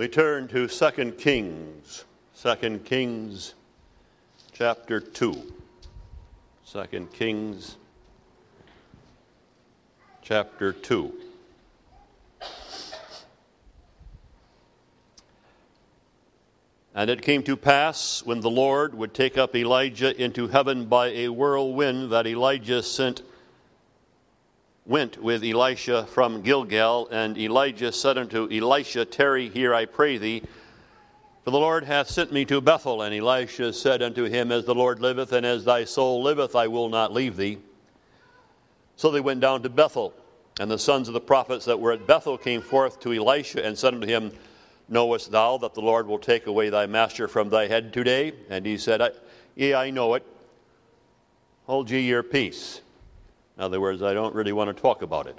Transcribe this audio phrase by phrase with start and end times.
[0.00, 2.06] We turn to 2 Kings,
[2.40, 3.52] 2 Kings
[4.50, 5.52] chapter 2.
[6.72, 7.76] 2 Kings
[10.22, 11.12] chapter 2.
[16.94, 21.08] And it came to pass when the Lord would take up Elijah into heaven by
[21.08, 23.20] a whirlwind that Elijah sent
[24.90, 30.42] went with Elisha from Gilgal, and Elijah said unto Elisha, Tarry here, I pray thee,
[31.44, 33.00] for the Lord hath sent me to Bethel.
[33.00, 36.66] And Elisha said unto him, As the Lord liveth, and as thy soul liveth, I
[36.66, 37.58] will not leave thee.
[38.96, 40.12] So they went down to Bethel,
[40.58, 43.78] and the sons of the prophets that were at Bethel came forth to Elisha and
[43.78, 44.32] said unto him,
[44.88, 48.32] Knowest thou that the Lord will take away thy master from thy head today?
[48.48, 49.00] And he said,
[49.54, 50.26] Yea, I know it.
[51.66, 52.80] Hold ye your peace.
[53.60, 55.36] In other words, I don't really want to talk about it.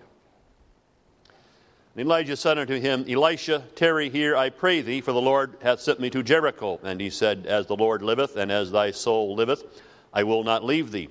[1.96, 5.82] And Elijah said unto him, Elisha, tarry here, I pray thee, for the Lord hath
[5.82, 6.80] sent me to Jericho.
[6.84, 9.82] And he said, As the Lord liveth, and as thy soul liveth,
[10.14, 11.10] I will not leave thee.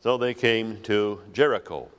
[0.00, 1.90] So they came to Jericho.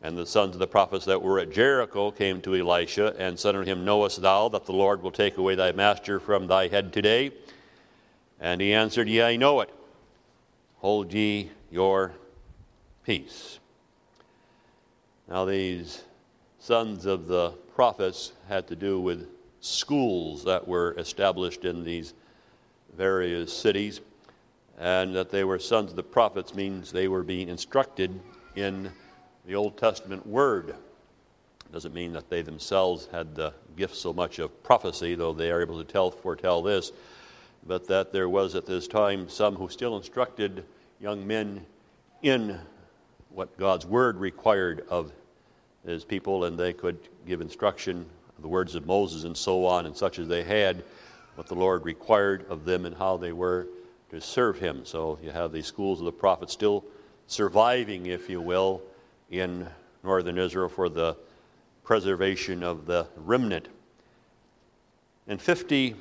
[0.00, 3.56] And the sons of the prophets that were at Jericho came to Elisha and said
[3.56, 6.92] unto him, Knowest thou that the Lord will take away thy master from thy head
[6.92, 7.32] today?
[8.38, 9.70] And he answered, Yea, I know it.
[10.76, 12.12] Hold ye your
[13.04, 13.58] peace.
[15.28, 16.04] Now, these
[16.58, 19.28] sons of the prophets had to do with
[19.60, 22.14] schools that were established in these
[22.96, 24.00] various cities,
[24.78, 28.20] and that they were sons of the prophets means they were being instructed
[28.56, 28.90] in
[29.46, 30.74] the Old Testament word.
[31.72, 35.62] Doesn't mean that they themselves had the gift so much of prophecy, though they are
[35.62, 36.92] able to tell, foretell this,
[37.66, 40.64] but that there was at this time some who still instructed
[41.00, 41.64] young men
[42.22, 42.58] in
[43.34, 45.12] what God's word required of
[45.86, 48.06] his people, and they could give instruction,
[48.40, 50.84] the words of Moses and so on, and such as they had,
[51.34, 53.66] what the Lord required of them and how they were
[54.10, 54.84] to serve him.
[54.84, 56.84] So you have these schools of the prophets still
[57.26, 58.82] surviving, if you will,
[59.30, 59.66] in
[60.04, 61.16] northern Israel for the
[61.84, 63.68] preservation of the remnant.
[65.26, 65.96] In 50,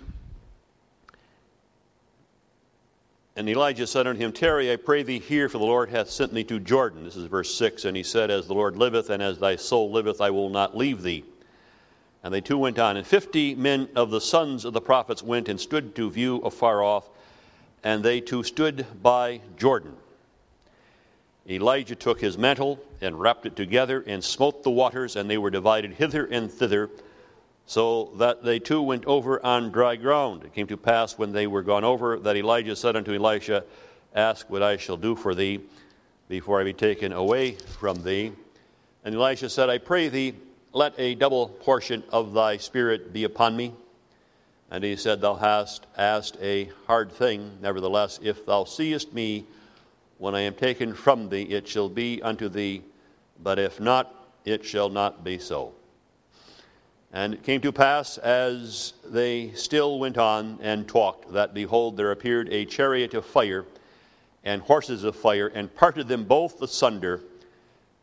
[3.36, 6.34] and Elijah said unto him, Tarry, I pray thee here, for the Lord hath sent
[6.34, 7.06] thee to Jordan.
[7.06, 7.86] This is verse 6.
[7.86, 10.76] And he said, As the Lord liveth, and as thy soul liveth, I will not
[10.76, 11.24] leave thee.
[12.24, 12.98] And they two went on.
[12.98, 16.84] And fifty men of the sons of the prophets went and stood to view afar
[16.84, 17.10] off,
[17.84, 19.96] and they two stood by Jordan.
[21.50, 25.50] Elijah took his mantle and wrapped it together and smote the waters, and they were
[25.50, 26.90] divided hither and thither,
[27.66, 30.44] so that they two went over on dry ground.
[30.44, 33.64] It came to pass when they were gone over that Elijah said unto Elisha,
[34.14, 35.62] Ask what I shall do for thee
[36.28, 38.34] before I be taken away from thee.
[39.04, 40.34] And Elisha said, I pray thee,
[40.74, 43.74] let a double portion of thy spirit be upon me.
[44.70, 47.58] And he said, Thou hast asked a hard thing.
[47.62, 49.46] Nevertheless, if thou seest me,
[50.18, 52.84] when I am taken from thee, it shall be unto thee,
[53.42, 54.14] but if not,
[54.46, 55.74] it shall not be so.
[57.14, 62.12] And it came to pass, as they still went on and talked, that behold, there
[62.12, 63.66] appeared a chariot of fire
[64.44, 67.22] and horses of fire, and parted them both asunder.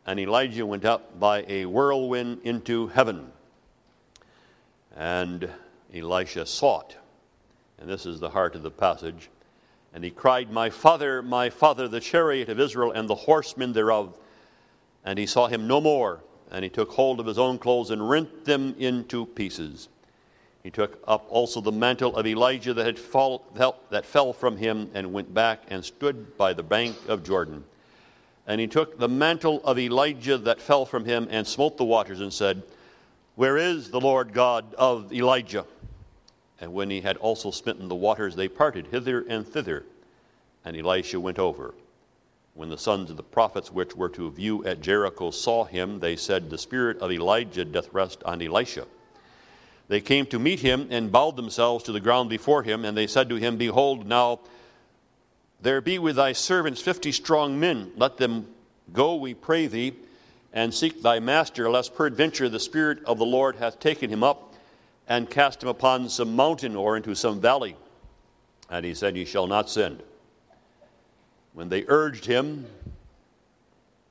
[0.07, 3.33] And Elijah went up by a whirlwind into heaven.
[4.95, 5.51] And
[5.93, 6.95] Elisha sought,
[7.79, 9.31] and this is the heart of the passage
[9.95, 14.19] and he cried, My father, my father, the chariot of Israel and the horsemen thereof.
[15.05, 16.21] And he saw him no more.
[16.51, 19.89] And he took hold of his own clothes and rent them into pieces.
[20.63, 23.45] He took up also the mantle of Elijah that, had fall,
[23.91, 27.65] that fell from him and went back and stood by the bank of Jordan.
[28.47, 32.21] And he took the mantle of Elijah that fell from him and smote the waters
[32.21, 32.63] and said,
[33.37, 35.67] Where is the Lord God of Elijah?
[36.61, 39.85] And when he had also smitten the waters, they parted hither and thither,
[40.65, 41.75] and Elisha went over.
[42.59, 46.17] When the sons of the prophets which were to view at Jericho saw him, they
[46.17, 48.85] said, The spirit of Elijah doth rest on Elisha.
[49.87, 53.07] They came to meet him and bowed themselves to the ground before him, and they
[53.07, 54.41] said to him, Behold, now
[55.61, 57.93] there be with thy servants fifty strong men.
[57.95, 58.49] Let them
[58.93, 59.95] go, we pray thee,
[60.53, 64.53] and seek thy master, lest peradventure the Spirit of the Lord hath taken him up
[65.07, 67.77] and cast him upon some mountain or into some valley.
[68.69, 70.03] And he said, Ye shall not send.
[71.59, 72.67] When they urged him,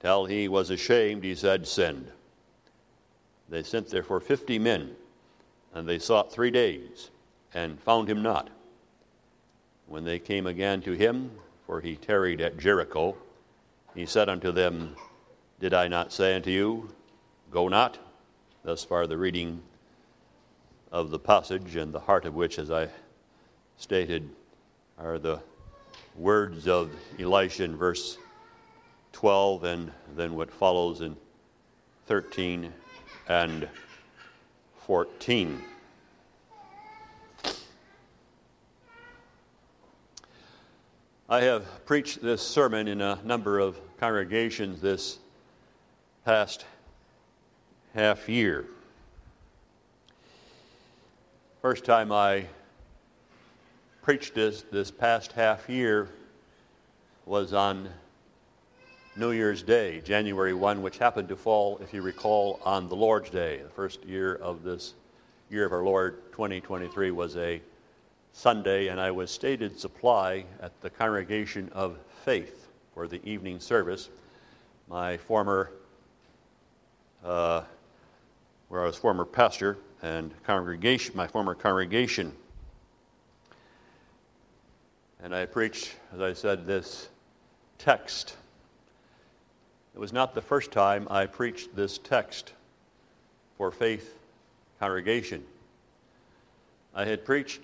[0.02, 2.12] till he was ashamed, he said, Send.
[3.48, 4.98] They sent therefore fifty men,
[5.74, 7.10] and they sought three days,
[7.54, 8.50] and found him not.
[9.86, 11.32] When they came again to him,
[11.66, 13.16] for he tarried at Jericho,
[13.96, 14.98] he said unto them,
[15.62, 16.94] Did I not say unto you,
[17.50, 17.98] Go not?
[18.66, 19.64] Thus far the reading
[20.92, 22.90] of the passage, and the heart of which, as I
[23.78, 24.32] stated,
[24.98, 25.40] are the
[26.18, 28.18] words of Elisha in verse
[29.14, 31.16] 12 and then what follows in
[32.08, 32.74] 13
[33.28, 33.68] and
[34.86, 35.62] 14.
[41.30, 45.20] I have preached this sermon in a number of congregations this
[46.24, 46.66] past
[47.94, 48.66] half year.
[51.62, 52.46] First time I
[54.08, 56.08] preached this this past half year
[57.26, 57.90] was on
[59.18, 63.30] New Year's Day, January 1, which happened to fall, if you recall, on the Lord's
[63.30, 63.62] Day.
[63.62, 64.94] The first year of this
[65.50, 67.62] year of our Lord 2023 was a
[68.32, 74.08] Sunday, and I was stated supply at the Congregation of Faith for the evening service.
[74.88, 75.74] My former,
[77.26, 77.64] uh,
[78.70, 82.32] where I was former pastor and congregation, my former congregation.
[85.24, 87.10] And I preached, as I said, this
[87.78, 88.36] text.
[89.96, 92.54] It was not the first time I preached this text
[93.58, 94.14] for Faith
[94.80, 95.44] Congregation.
[96.94, 97.62] I had preached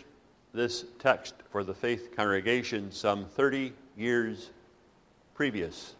[0.53, 4.50] this text for the Faith congregation some 30 years
[5.35, 5.95] previous.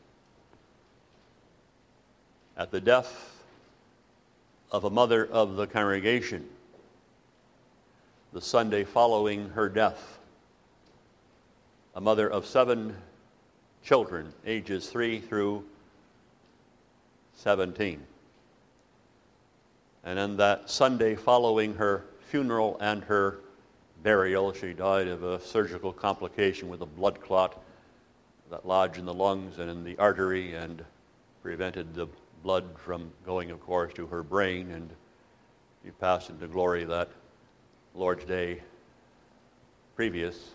[2.58, 3.44] At the death
[4.72, 6.48] of a mother of the congregation,
[8.32, 10.18] the Sunday following her death,
[11.96, 12.96] a mother of seven
[13.84, 15.64] children, ages 3 through
[17.36, 18.02] 17.
[20.04, 23.38] And then that Sunday following her funeral and her
[24.02, 24.54] burial.
[24.54, 27.62] She died of a surgical complication with a blood clot
[28.50, 30.84] that lodged in the lungs and in the artery and
[31.42, 32.08] prevented the
[32.44, 34.72] blood from going, of course, to her brain.
[34.72, 34.90] And
[35.84, 37.10] she passed into glory that
[37.96, 38.62] Lord's Day
[39.96, 40.52] previous.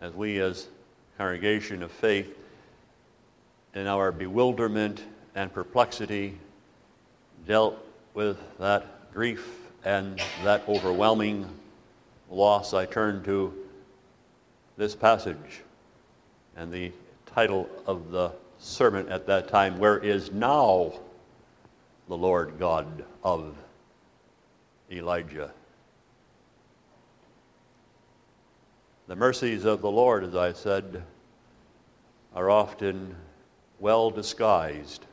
[0.00, 0.68] As we, as
[1.16, 2.36] congregation of faith,
[3.74, 5.02] in our bewilderment
[5.34, 6.38] and perplexity,
[7.46, 7.78] dealt
[8.14, 11.48] with that grief and that overwhelming
[12.30, 13.54] loss, I turn to
[14.76, 15.62] this passage
[16.56, 16.92] and the
[17.26, 20.92] title of the sermon at that time Where is now
[22.08, 23.54] the Lord God of
[24.90, 25.52] Elijah?
[29.08, 31.04] The mercies of the Lord, as I said,
[32.34, 33.14] are often
[33.78, 35.06] well disguised.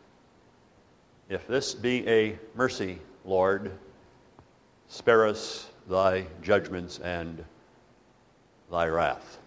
[1.30, 3.72] If this be a mercy, Lord,
[4.88, 7.46] spare us thy judgments and
[8.72, 9.38] thy wrath.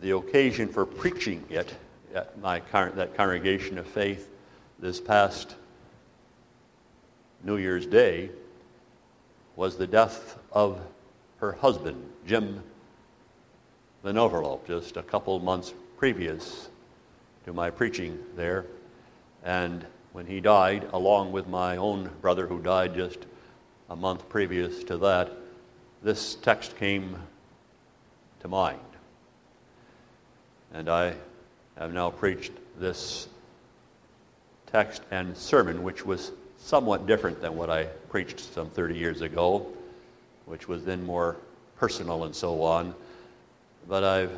[0.00, 1.76] The occasion for preaching it
[2.12, 4.28] at my that congregation of faith
[4.80, 5.54] this past
[7.44, 8.30] New Year's Day
[9.54, 10.80] was the death of
[11.38, 12.64] her husband, Jim
[14.06, 16.68] Van Overloop, just a couple months previous
[17.44, 18.64] to my preaching there.
[19.42, 23.18] And when he died, along with my own brother who died just
[23.90, 25.32] a month previous to that,
[26.04, 27.16] this text came
[28.42, 28.78] to mind.
[30.72, 31.14] And I
[31.76, 33.26] have now preached this
[34.68, 39.66] text and sermon, which was somewhat different than what I preached some 30 years ago,
[40.44, 41.34] which was then more
[41.76, 42.94] personal and so on.
[43.88, 44.32] But I've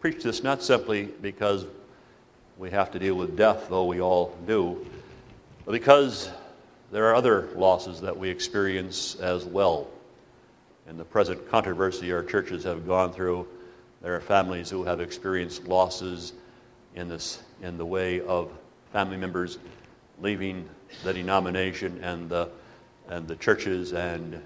[0.00, 1.66] preached this not simply because
[2.56, 4.86] we have to deal with death, though we all do,
[5.66, 6.30] but because
[6.90, 9.88] there are other losses that we experience as well.
[10.88, 13.46] In the present controversy our churches have gone through,
[14.00, 16.32] there are families who have experienced losses
[16.94, 18.52] in, this, in the way of
[18.92, 19.58] family members
[20.20, 20.68] leaving
[21.02, 22.48] the denomination and the,
[23.08, 24.40] and the churches and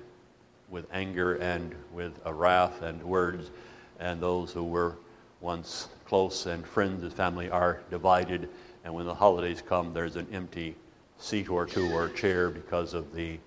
[0.70, 3.50] with anger and with a wrath and words,
[3.98, 4.96] and those who were
[5.40, 8.48] once close and friends and family are divided,
[8.84, 10.74] and when the holidays come, there's an empty
[11.18, 13.38] seat or two or chair because of the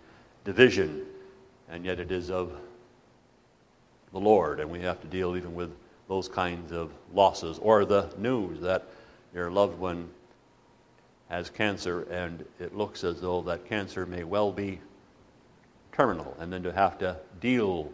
[0.45, 1.05] division,
[1.69, 2.51] and yet it is of
[4.11, 5.71] the Lord, and we have to deal even with
[6.07, 8.85] those kinds of losses, or the news that
[9.33, 10.09] your loved one
[11.29, 14.81] has cancer and it looks as though that cancer may well be
[15.93, 17.89] terminal, and then to have to deal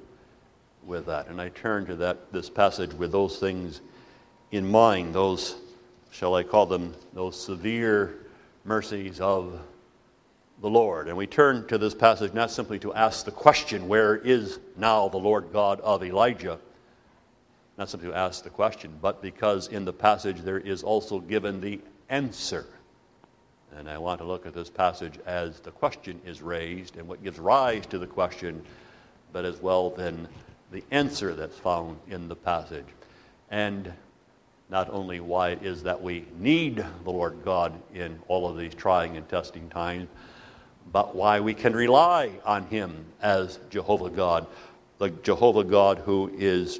[0.87, 1.27] with that.
[1.27, 3.81] And I turn to that this passage with those things
[4.51, 5.55] in mind, those
[6.11, 8.25] shall I call them those severe
[8.63, 9.59] mercies of
[10.61, 11.07] the Lord.
[11.07, 15.09] And we turn to this passage not simply to ask the question, Where is now
[15.09, 16.59] the Lord God of Elijah?
[17.77, 21.61] Not simply to ask the question, but because in the passage there is also given
[21.61, 21.79] the
[22.09, 22.65] answer.
[23.75, 27.23] And I want to look at this passage as the question is raised, and what
[27.23, 28.63] gives rise to the question
[29.33, 30.27] but as well then
[30.71, 32.85] the answer that's found in the passage.
[33.49, 33.91] And
[34.69, 38.73] not only why it is that we need the Lord God in all of these
[38.73, 40.09] trying and testing times,
[40.91, 44.47] but why we can rely on Him as Jehovah God,
[44.97, 46.79] the Jehovah God who is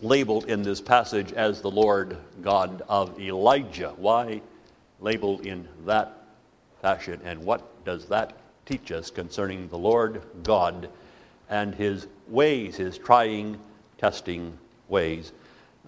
[0.00, 3.92] labeled in this passage as the Lord God of Elijah.
[3.96, 4.40] Why
[5.00, 6.24] labeled in that
[6.82, 8.34] fashion, and what does that
[8.66, 10.88] teach us concerning the Lord God
[11.48, 13.58] and His ways, His trying,
[13.98, 14.56] testing
[14.88, 15.32] ways?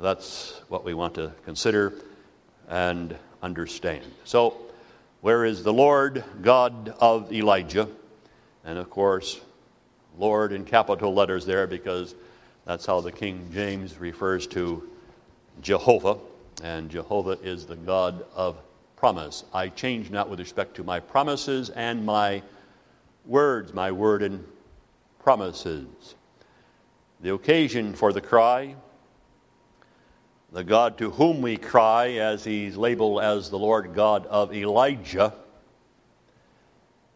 [0.01, 1.93] That's what we want to consider
[2.69, 4.05] and understand.
[4.25, 4.57] So,
[5.21, 7.89] where is the Lord God of Elijah?
[8.65, 9.41] And of course,
[10.19, 12.15] Lord in capital letters there because
[12.65, 14.89] that's how the King James refers to
[15.61, 16.19] Jehovah.
[16.63, 18.57] And Jehovah is the God of
[18.97, 19.45] promise.
[19.53, 22.43] I change not with respect to my promises and my
[23.25, 24.45] words, my word and
[25.23, 26.15] promises.
[27.23, 28.77] The occasion for the cry
[30.53, 35.33] the God to whom we cry, as he's labeled as the Lord God of Elijah,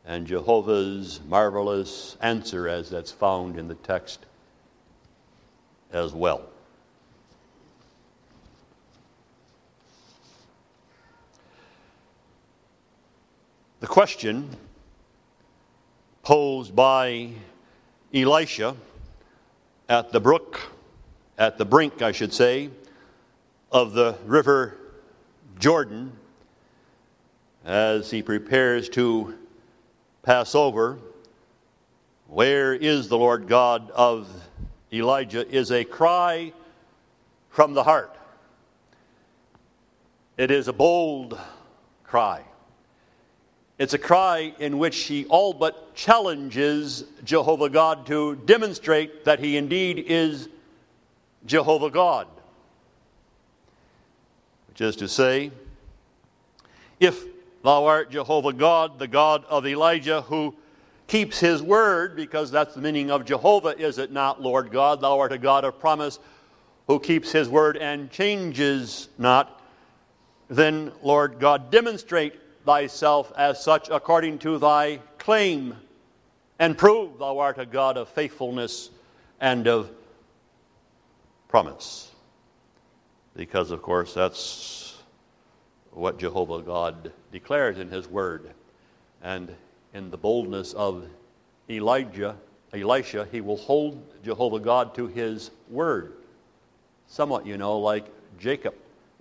[0.04, 4.26] and Jehovah's marvelous answer, as that's found in the text
[5.92, 6.42] as well.
[13.80, 14.48] The question
[16.22, 17.30] posed by
[18.14, 18.76] Elisha
[19.88, 20.60] at the brook,
[21.38, 22.70] at the brink, I should say,
[23.70, 24.78] of the river
[25.58, 26.12] Jordan
[27.64, 29.34] as he prepares to
[30.22, 30.98] pass over.
[32.28, 34.28] Where is the Lord God of
[34.92, 35.48] Elijah?
[35.48, 36.52] is a cry
[37.50, 38.16] from the heart.
[40.36, 41.38] It is a bold
[42.04, 42.44] cry.
[43.78, 49.56] It's a cry in which he all but challenges Jehovah God to demonstrate that he
[49.56, 50.48] indeed is
[51.44, 52.28] Jehovah God
[54.74, 55.52] which is to say,
[56.98, 57.24] if
[57.62, 60.52] thou art Jehovah God, the God of Elijah, who
[61.06, 65.00] keeps his word, because that's the meaning of Jehovah, is it not, Lord God?
[65.00, 66.18] Thou art a God of promise
[66.88, 69.62] who keeps his word and changes not.
[70.48, 75.76] Then, Lord God, demonstrate thyself as such according to thy claim,
[76.58, 78.90] and prove thou art a God of faithfulness
[79.40, 79.90] and of
[81.48, 82.10] promise
[83.36, 84.96] because, of course, that's
[85.90, 88.50] what Jehovah God declares in His Word.
[89.22, 89.54] And
[89.92, 91.06] in the boldness of
[91.68, 92.36] Elijah,
[92.72, 96.14] Elisha, he will hold Jehovah God to His Word.
[97.06, 98.06] Somewhat, you know, like
[98.38, 98.74] Jacob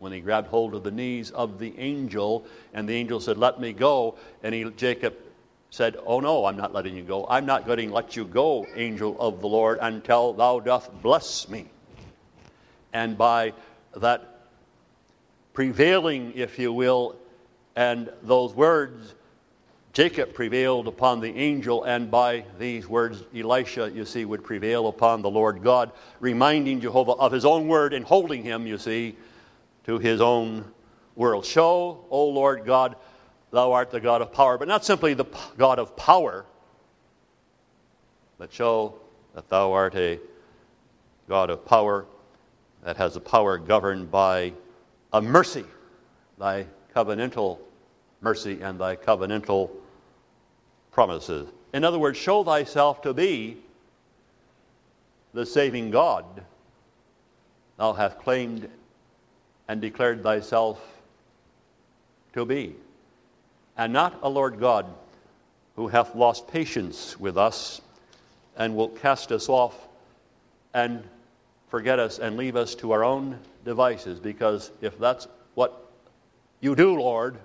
[0.04, 3.60] when he grabbed hold of the knees of the angel, and the angel said, Let
[3.60, 4.16] me go.
[4.44, 5.16] And he, Jacob
[5.70, 7.26] said, Oh no, I'm not letting you go.
[7.28, 11.48] I'm not going to let you go, angel of the Lord, until thou doth bless
[11.48, 11.68] me.
[12.92, 13.54] And by
[13.96, 14.42] that
[15.54, 17.16] prevailing, if you will,
[17.76, 19.16] and those words,
[19.94, 25.22] Jacob prevailed upon the angel, and by these words, Elisha, you see, would prevail upon
[25.22, 29.16] the Lord God, reminding Jehovah of his own word and holding him, you see,
[29.86, 30.66] to his own
[31.16, 31.46] world.
[31.46, 32.96] Show, O Lord God,
[33.52, 35.26] thou art the God of power, but not simply the
[35.58, 36.46] God of power,
[38.38, 38.96] but show
[39.36, 40.20] that thou art a
[41.28, 42.06] God of power
[42.84, 44.54] that has a power governed by
[45.14, 45.66] a mercy,
[46.38, 47.60] thy covenantal
[48.22, 49.70] mercy and thy covenantal
[50.92, 51.48] promises.
[51.74, 53.58] In other words, show thyself to be
[55.34, 56.26] the saving God
[57.78, 58.70] thou hast claimed
[59.68, 60.80] and declared thyself
[62.34, 62.76] to be,
[63.78, 64.86] and not a Lord God
[65.76, 67.82] who hath lost patience with us
[68.58, 69.88] and will cast us off
[70.74, 71.04] and
[71.70, 75.90] forget us and leave us to our own devices, because if that's what
[76.62, 77.38] you do, Lord,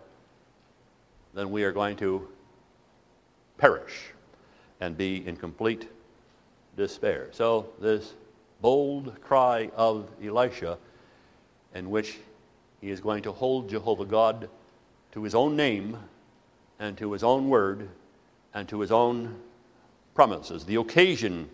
[1.34, 2.28] then we are going to
[3.56, 4.12] perish
[4.80, 5.88] and be in complete
[6.76, 7.28] despair.
[7.32, 8.14] So, this
[8.60, 10.78] bold cry of Elisha,
[11.74, 12.18] in which
[12.80, 14.48] he is going to hold Jehovah God
[15.12, 15.96] to his own name
[16.78, 17.88] and to his own word
[18.54, 19.36] and to his own
[20.14, 20.64] promises.
[20.64, 21.48] The occasion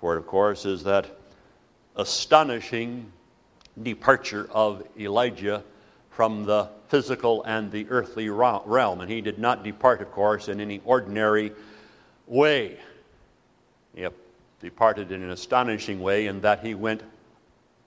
[0.00, 1.18] for it, of course, is that
[1.96, 3.12] astonishing
[3.82, 5.62] departure of Elijah
[6.10, 9.00] from the physical and the earthly realm.
[9.00, 11.52] And he did not depart, of course, in any ordinary
[12.26, 12.78] way.
[13.94, 14.06] He
[14.60, 17.02] departed in an astonishing way in that he went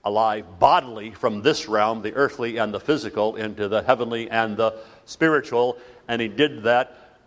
[0.04, 4.76] alive bodily from this realm, the earthly and the physical, into the heavenly and the
[5.06, 5.78] spiritual.
[6.08, 7.18] And he did that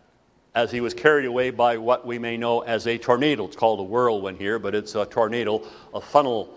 [0.55, 3.47] as he was carried away by what we may know as a tornado.
[3.47, 5.63] It's called a whirlwind here, but it's a tornado.
[5.95, 6.55] A funnel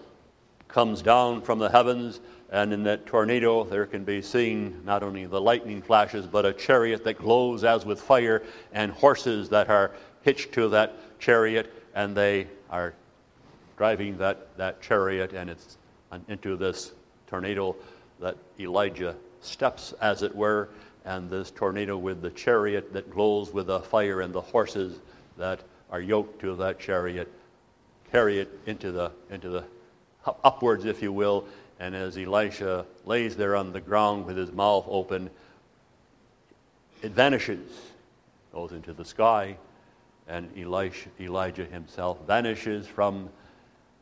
[0.68, 2.20] comes down from the heavens,
[2.52, 6.54] and in that tornado, there can be seen not only the lightning flashes, but a
[6.54, 12.16] chariot that glows as with fire, and horses that are hitched to that chariot, and
[12.16, 12.94] they are
[13.78, 15.78] driving that, that chariot, and it's
[16.28, 16.94] into this
[17.28, 17.76] tornado
[18.20, 20.70] that Elijah steps, as it were,
[21.06, 25.00] and this tornado with the chariot that glows with the fire and the horses
[25.38, 27.32] that are yoked to that chariot
[28.12, 29.64] carry it into the, into the
[30.44, 31.46] upwards, if you will.
[31.80, 35.30] And as Elisha lays there on the ground with his mouth open,
[37.02, 37.70] it vanishes,
[38.52, 39.56] goes into the sky,
[40.28, 43.30] and Elisha, Elijah himself vanishes from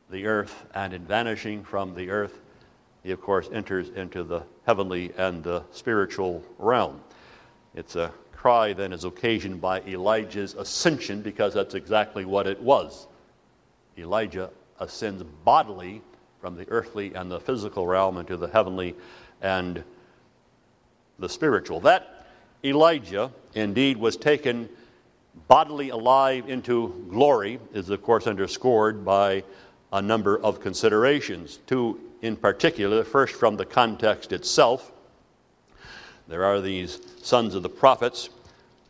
[0.09, 0.65] the earth.
[0.73, 2.39] And in vanishing from the earth,
[3.03, 7.01] he, of course, enters into the heavenly and the spiritual realm.
[7.75, 13.07] It's a cry then is occasioned by Elijah's ascension because that's exactly what it was.
[13.97, 14.49] Elijah
[14.79, 16.01] ascends bodily
[16.39, 18.95] from the earthly and the physical realm into the heavenly
[19.41, 19.83] and
[21.19, 21.79] the spiritual.
[21.79, 22.27] That
[22.63, 24.69] Elijah indeed was taken
[25.47, 29.43] bodily alive into glory is, of course, underscored by
[29.91, 31.59] a number of considerations.
[31.67, 34.91] Two in particular, first from the context itself.
[36.27, 38.29] There are these sons of the prophets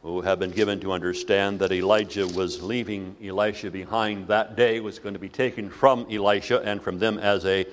[0.01, 4.99] who have been given to understand that Elijah was leaving Elisha behind that day, was
[4.99, 7.65] going to be taken from Elisha and from them as a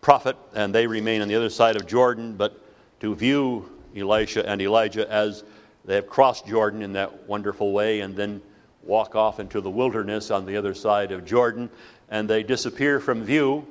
[0.00, 2.60] prophet, and they remain on the other side of Jordan, but
[3.00, 5.44] to view Elisha and Elijah as
[5.84, 8.40] they have crossed Jordan in that wonderful way and then
[8.82, 11.70] walk off into the wilderness on the other side of Jordan,
[12.10, 13.66] and they disappear from view,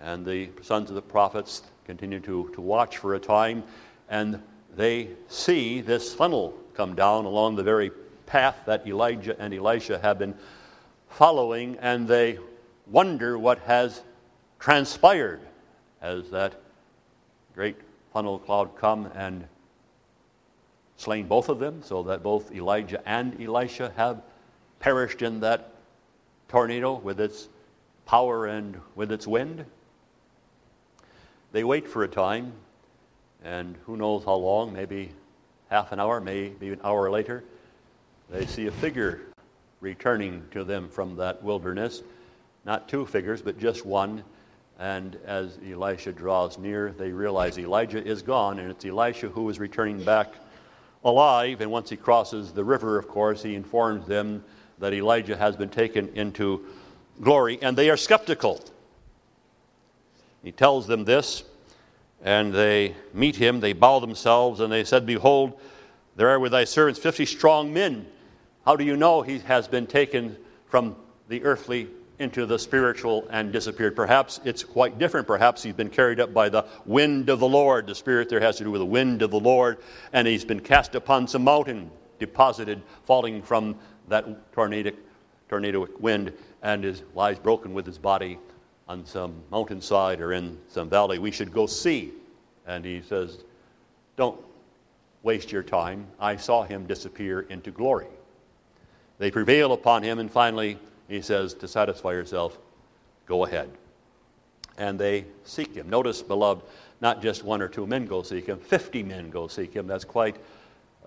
[0.00, 3.62] and the sons of the prophets continue to, to watch for a time,
[4.08, 4.40] and
[4.76, 7.90] they see this funnel come down along the very
[8.26, 10.34] path that Elijah and Elisha have been
[11.08, 12.38] following, and they
[12.86, 14.02] wonder what has
[14.58, 15.40] transpired
[16.00, 16.54] as that
[17.54, 17.76] great
[18.12, 19.46] funnel cloud come and
[20.96, 24.22] slain both of them, so that both Elijah and Elisha have
[24.80, 25.72] perished in that
[26.48, 27.48] tornado with its
[28.12, 29.64] power and with its wind.
[31.52, 32.52] They wait for a time,
[33.42, 35.12] and who knows how long, maybe
[35.70, 37.42] half an hour, maybe an hour later,
[38.28, 39.22] they see a figure
[39.80, 42.02] returning to them from that wilderness.
[42.66, 44.22] Not two figures, but just one.
[44.78, 49.58] And as Elisha draws near, they realize Elijah is gone, and it's Elisha who is
[49.58, 50.34] returning back
[51.02, 51.62] alive.
[51.62, 54.44] And once he crosses the river, of course, he informs them
[54.80, 56.66] that Elijah has been taken into
[57.20, 58.60] glory, and they are skeptical.
[60.42, 61.44] He tells them this,
[62.22, 63.60] and they meet him.
[63.60, 65.58] They bow themselves, and they said, Behold,
[66.16, 68.06] there are with thy servants fifty strong men.
[68.64, 70.96] How do you know he has been taken from
[71.28, 73.96] the earthly into the spiritual and disappeared?
[73.96, 75.26] Perhaps it's quite different.
[75.26, 77.86] Perhaps he's been carried up by the wind of the Lord.
[77.86, 79.78] The spirit there has to do with the wind of the Lord,
[80.12, 83.76] and he's been cast upon some mountain, deposited, falling from
[84.08, 84.96] that tornadic,
[85.48, 88.38] tornadic wind, and is, lies broken with his body
[88.88, 91.18] on some mountainside or in some valley.
[91.18, 92.12] We should go see.
[92.66, 93.38] And he says,
[94.16, 94.40] Don't
[95.22, 96.06] waste your time.
[96.20, 98.06] I saw him disappear into glory.
[99.18, 102.58] They prevail upon him, and finally, he says, To satisfy yourself,
[103.26, 103.70] go ahead.
[104.78, 105.90] And they seek him.
[105.90, 106.64] Notice, beloved,
[107.00, 109.86] not just one or two men go seek him, 50 men go seek him.
[109.86, 110.36] That's quite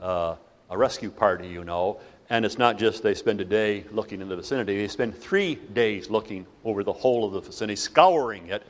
[0.02, 0.36] uh,
[0.70, 2.00] a rescue party, you know.
[2.30, 5.56] And it's not just they spend a day looking in the vicinity, they spend three
[5.56, 8.64] days looking over the whole of the vicinity, scouring it.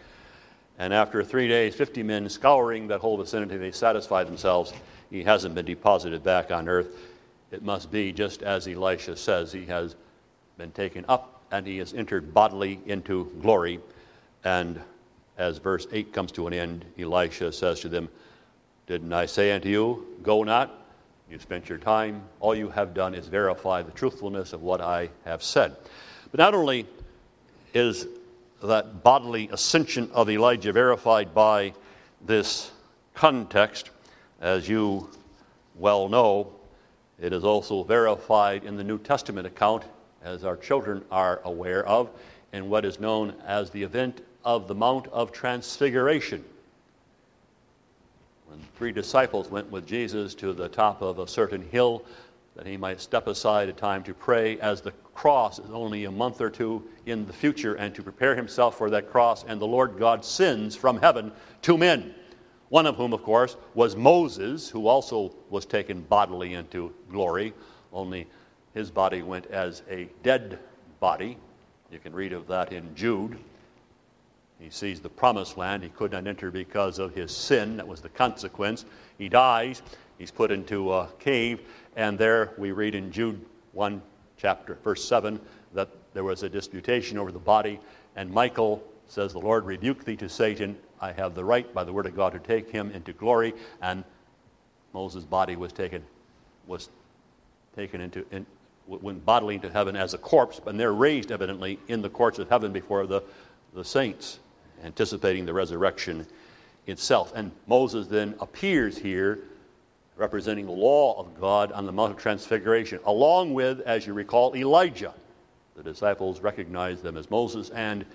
[0.78, 4.74] And after three days, 50 men scouring that whole vicinity, they satisfy themselves
[5.10, 6.90] he hasn't been deposited back on earth.
[7.52, 9.96] It must be just as Elisha says, he has
[10.58, 13.80] been taken up and he has entered bodily into glory.
[14.44, 14.82] And
[15.38, 18.10] as verse 8 comes to an end, Elisha says to them,
[18.88, 20.85] Didn't I say unto you, Go not?
[21.30, 22.22] You've spent your time.
[22.40, 25.76] All you have done is verify the truthfulness of what I have said.
[26.30, 26.86] But not only
[27.74, 28.06] is
[28.62, 31.74] that bodily ascension of Elijah verified by
[32.26, 32.72] this
[33.16, 33.90] context,
[34.40, 35.10] as you
[35.76, 36.54] well know,
[37.20, 39.84] it is also verified in the New Testament account,
[40.24, 42.10] as our children are aware of,
[42.54, 46.46] in what is known as the event of the Mount of Transfiguration
[48.48, 52.04] when three disciples went with Jesus to the top of a certain hill
[52.56, 56.12] that he might step aside a time to pray as the cross is only a
[56.12, 59.68] month or two in the future and to prepare himself for that cross and the
[59.68, 61.32] Lord God sends from heaven
[61.62, 62.14] two men
[62.70, 67.54] one of whom of course was Moses who also was taken bodily into glory
[67.92, 68.28] only
[68.76, 70.60] his body went as a dead
[71.00, 71.38] body.
[71.92, 73.38] You can read of that in Jude.
[74.60, 77.78] He sees the promised land he could not enter because of his sin.
[77.78, 78.86] That was the consequence.
[79.18, 79.82] He dies.
[80.18, 81.62] He's put into a cave.
[81.96, 84.02] And there we read in Jude 1,
[84.38, 85.40] chapter, verse 7,
[85.74, 87.80] that there was a disputation over the body.
[88.16, 90.78] And Michael says, The Lord rebuke thee to Satan.
[91.02, 93.54] I have the right by the word of God to take him into glory.
[93.82, 94.04] And
[94.94, 96.04] Moses' body was taken,
[96.66, 96.90] was
[97.76, 98.46] taken into, in,
[98.88, 102.50] went bodily into heaven as a corpse, and they're raised evidently in the courts of
[102.50, 103.22] heaven before the,
[103.74, 104.40] the saints,
[104.84, 106.26] anticipating the resurrection
[106.88, 107.34] itself.
[107.36, 109.40] And Moses then appears here
[110.18, 114.56] representing the law of God on the Mount of Transfiguration, along with, as you recall,
[114.56, 115.14] Elijah.
[115.76, 118.06] The disciples recognized them as Moses and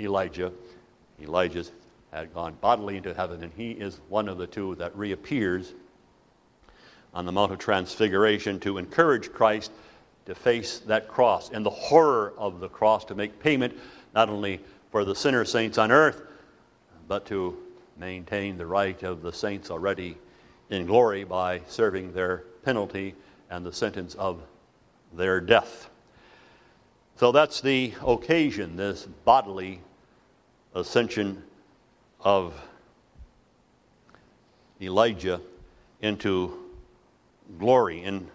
[0.00, 0.50] Elijah.
[1.20, 1.64] Elijah
[2.10, 5.74] had gone bodily into heaven, and he is one of the two that reappears
[7.12, 9.72] on the Mount of Transfiguration to encourage Christ
[10.24, 13.76] to face that cross and the horror of the cross to make payment
[14.14, 14.60] not only
[14.92, 16.20] for the sinner saints on earth,
[17.08, 17.56] but to
[17.96, 20.18] maintain the right of the saints already
[20.68, 23.14] in glory by serving their penalty
[23.50, 24.42] and the sentence of
[25.14, 25.88] their death.
[27.16, 29.80] So that's the occasion, this bodily
[30.74, 31.42] ascension
[32.20, 32.52] of
[34.80, 35.40] Elijah
[36.02, 36.70] into
[37.58, 38.28] glory in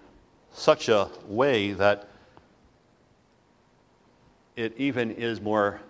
[0.53, 2.07] such a way that
[4.55, 5.81] it even is more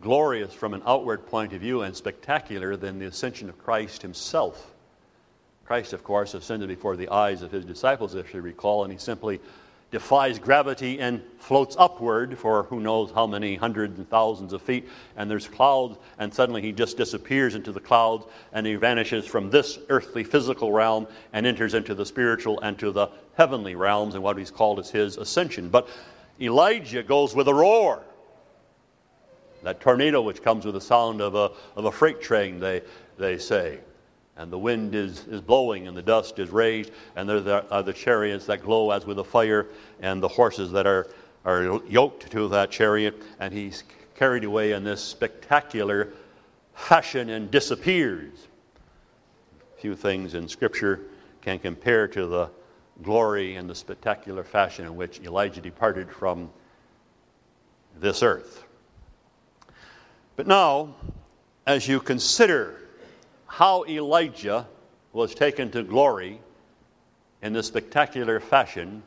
[0.00, 4.72] glorious from an outward point of view and spectacular than the ascension of Christ himself.
[5.64, 8.98] Christ, of course, ascended before the eyes of his disciples, if you recall, and he
[8.98, 9.40] simply
[9.90, 14.88] defies gravity and floats upward for who knows how many hundreds and thousands of feet.
[15.16, 19.50] And there's clouds, and suddenly he just disappears into the clouds and he vanishes from
[19.50, 24.22] this earthly physical realm and enters into the spiritual and to the heavenly realms and
[24.22, 25.70] what he's called as his ascension.
[25.70, 25.88] But
[26.40, 28.02] Elijah goes with a roar.
[29.62, 32.82] That tornado which comes with the sound of a, of a freight train, they,
[33.18, 33.80] they say
[34.38, 37.92] and the wind is, is blowing and the dust is raised, and there are the
[37.92, 39.66] chariots that glow as with a fire,
[40.00, 41.08] and the horses that are,
[41.44, 43.82] are yoked to that chariot, and he's
[44.14, 46.12] carried away in this spectacular
[46.72, 48.46] fashion and disappears.
[49.76, 51.00] Few things in Scripture
[51.42, 52.48] can compare to the
[53.02, 56.48] glory and the spectacular fashion in which Elijah departed from
[57.98, 58.67] this earth.
[60.38, 60.94] But now,
[61.66, 62.76] as you consider
[63.48, 64.68] how Elijah
[65.12, 66.40] was taken to glory
[67.42, 69.02] in this spectacular fashion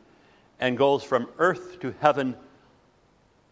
[0.60, 2.36] and goes from earth to heaven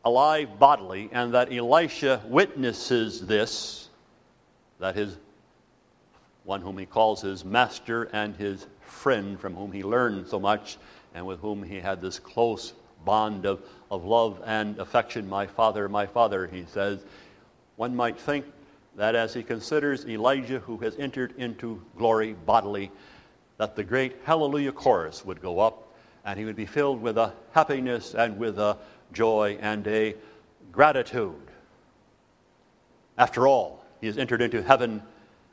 [0.05, 3.89] alive bodily, and that Elisha witnesses this,
[4.79, 5.17] that his
[6.45, 10.77] one whom he calls his master and his friend, from whom he learned so much
[11.15, 12.75] and with whom he had this close
[13.07, 15.27] bond of, of love and affection.
[15.27, 17.03] My father, my father, he says.
[17.81, 18.45] One might think
[18.97, 22.91] that as he considers Elijah who has entered into glory bodily,
[23.57, 25.89] that the great hallelujah chorus would go up
[26.27, 28.77] and he would be filled with a happiness and with a
[29.15, 30.15] joy and a
[30.71, 31.41] gratitude.
[33.17, 35.03] After all, he has entered into heaven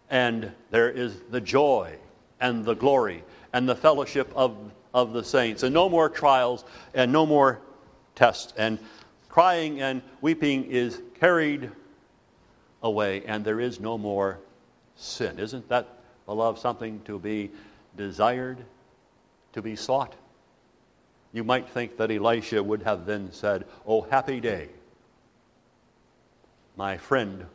[0.10, 1.96] and there is the joy
[2.42, 4.58] and the glory and the fellowship of,
[4.94, 7.62] of the saints, and no more trials and no more
[8.16, 8.80] tests, and
[9.30, 11.72] crying and weeping is carried
[12.88, 14.40] away, and there is no more
[14.96, 15.38] sin.
[15.38, 15.88] Isn't that,
[16.26, 17.52] beloved, something to be
[17.96, 18.58] desired,
[19.54, 20.16] to be sought?
[21.34, 24.70] You might think that Elisha would have then said, Oh, happy day.
[26.76, 27.46] My friend,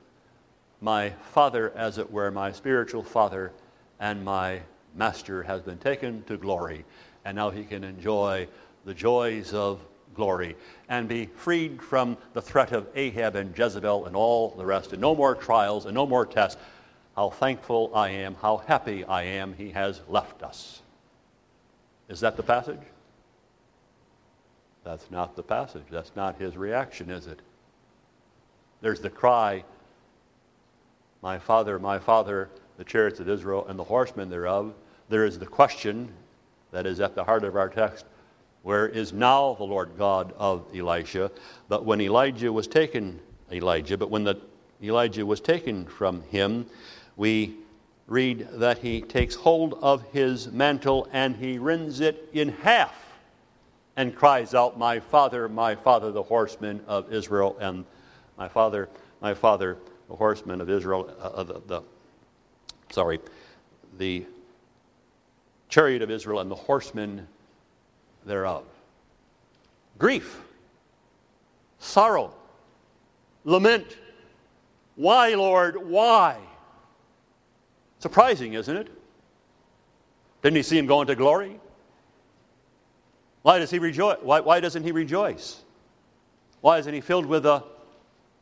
[0.81, 3.53] my father, as it were, my spiritual father,
[3.99, 4.61] and my
[4.95, 6.85] master has been taken to glory,
[7.25, 8.47] and now he can enjoy
[8.85, 9.81] the joys of
[10.15, 10.57] glory
[10.89, 15.01] and be freed from the threat of Ahab and Jezebel and all the rest, and
[15.01, 16.61] no more trials and no more tests.
[17.17, 20.81] How thankful I am, how happy I am he has left us.
[22.09, 22.81] Is that the passage?
[24.85, 25.85] That's not the passage.
[25.91, 27.41] That's not his reaction, is it?
[28.81, 29.65] There's the cry,
[31.23, 32.49] My Father, my Father,
[32.79, 34.75] the chariots of Israel and the horsemen thereof.
[35.09, 36.13] There is the question
[36.73, 38.07] that is at the heart of our text
[38.63, 41.31] where is now the Lord God of Elisha?
[41.69, 43.21] But when Elijah was taken,
[43.51, 44.37] Elijah, but when the,
[44.83, 46.67] Elijah was taken from him,
[47.17, 47.57] we
[48.07, 52.95] read that he takes hold of his mantle and he rends it in half
[53.97, 57.85] and cries out, My father, my father, the horsemen of Israel, and
[58.39, 58.89] my father,
[59.21, 59.77] my father,
[60.09, 61.83] the horsemen of Israel, uh, uh the, the,
[62.91, 63.19] sorry,
[63.99, 64.25] the
[65.69, 67.27] chariot of Israel and the horsemen
[68.27, 68.65] thereof.
[69.99, 70.41] grief,
[71.79, 72.35] sorrow,
[73.45, 73.97] lament.
[74.97, 76.39] Why, Lord, why?
[77.99, 78.89] Surprising, isn't it?
[80.43, 81.61] Didn't he see him go into glory?
[83.43, 84.19] Why does he rejoice?
[84.23, 85.63] Why, why doesn't he rejoice?
[86.61, 87.65] Why isn't he filled with a,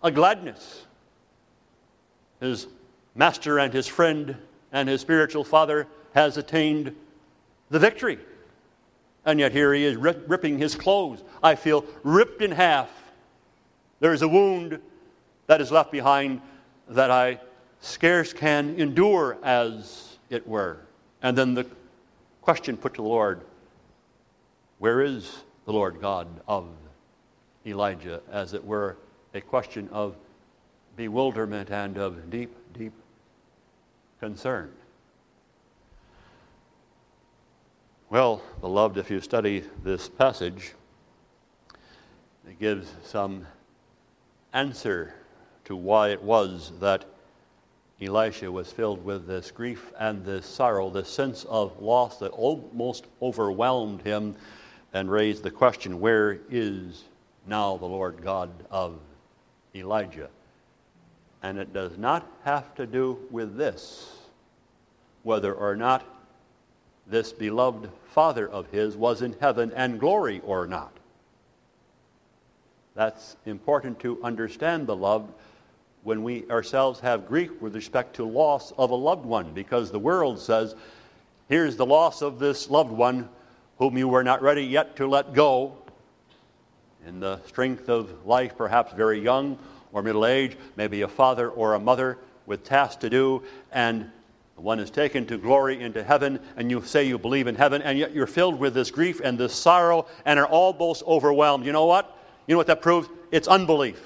[0.03, 0.87] a gladness?
[2.41, 2.67] His
[3.15, 4.37] master and his friend
[4.73, 6.95] and his spiritual father has attained
[7.71, 8.19] the victory.
[9.25, 11.23] And yet here he is ripping his clothes.
[11.43, 12.91] I feel ripped in half.
[14.01, 14.81] There is a wound
[15.47, 16.41] that is left behind
[16.89, 17.41] that I
[17.81, 20.79] scarce can endure, as it were.
[21.23, 21.67] And then the
[22.41, 23.43] question put to the Lord
[24.79, 26.69] Where is the Lord God of
[27.67, 28.23] Elijah?
[28.31, 28.97] As it were,
[29.35, 30.17] a question of
[30.97, 32.93] bewilderment and of deep, deep
[34.19, 34.73] concern.
[38.11, 40.73] Well, beloved, if you study this passage,
[42.45, 43.47] it gives some
[44.53, 45.15] answer
[45.67, 47.05] to why it was that
[48.03, 53.07] Elisha was filled with this grief and this sorrow, this sense of loss that almost
[53.23, 54.35] overwhelmed him
[54.93, 57.05] and raised the question where is
[57.47, 58.99] now the Lord God of
[59.73, 60.31] Elijah?
[61.45, 64.19] And it does not have to do with this,
[65.23, 66.05] whether or not
[67.11, 70.93] this beloved Father of his was in heaven and glory or not.
[72.95, 75.29] That's important to understand, the love
[76.03, 79.99] when we ourselves have grief with respect to loss of a loved one, because the
[79.99, 80.75] world says,
[81.49, 83.29] here's the loss of this loved one
[83.79, 85.77] whom you were not ready yet to let go.
[87.07, 89.59] In the strength of life, perhaps very young
[89.93, 93.43] or middle age, maybe a father or a mother with tasks to do,
[93.73, 94.11] and
[94.61, 97.99] one is taken to glory into heaven, and you say you believe in heaven, and
[97.99, 101.65] yet you're filled with this grief and this sorrow and are almost overwhelmed.
[101.65, 102.17] You know what?
[102.47, 103.09] You know what that proves?
[103.31, 104.01] It's unbelief.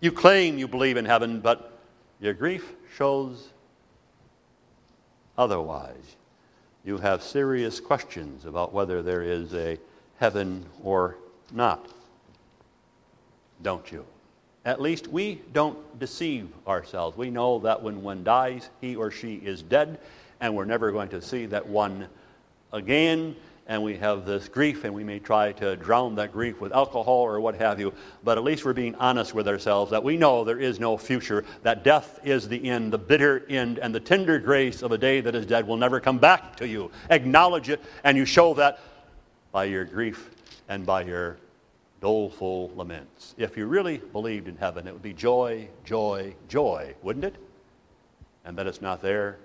[0.00, 1.78] You claim you believe in heaven, but
[2.20, 3.50] your grief shows
[5.38, 6.16] otherwise.
[6.84, 9.78] You have serious questions about whether there is a
[10.18, 11.16] heaven or
[11.52, 11.88] not.
[13.62, 14.04] Don't you?
[14.64, 17.16] At least we don't deceive ourselves.
[17.16, 19.98] We know that when one dies, he or she is dead,
[20.40, 22.06] and we're never going to see that one
[22.72, 23.34] again.
[23.68, 27.20] And we have this grief, and we may try to drown that grief with alcohol
[27.22, 27.94] or what have you.
[28.24, 31.44] But at least we're being honest with ourselves that we know there is no future,
[31.62, 35.20] that death is the end, the bitter end, and the tender grace of a day
[35.20, 36.90] that is dead will never come back to you.
[37.08, 38.80] Acknowledge it, and you show that
[39.52, 40.30] by your grief
[40.68, 41.36] and by your
[42.02, 43.34] doleful laments.
[43.38, 47.36] If you really believed in heaven, it would be joy, joy, joy, wouldn't it?
[48.44, 49.38] And that it's not there,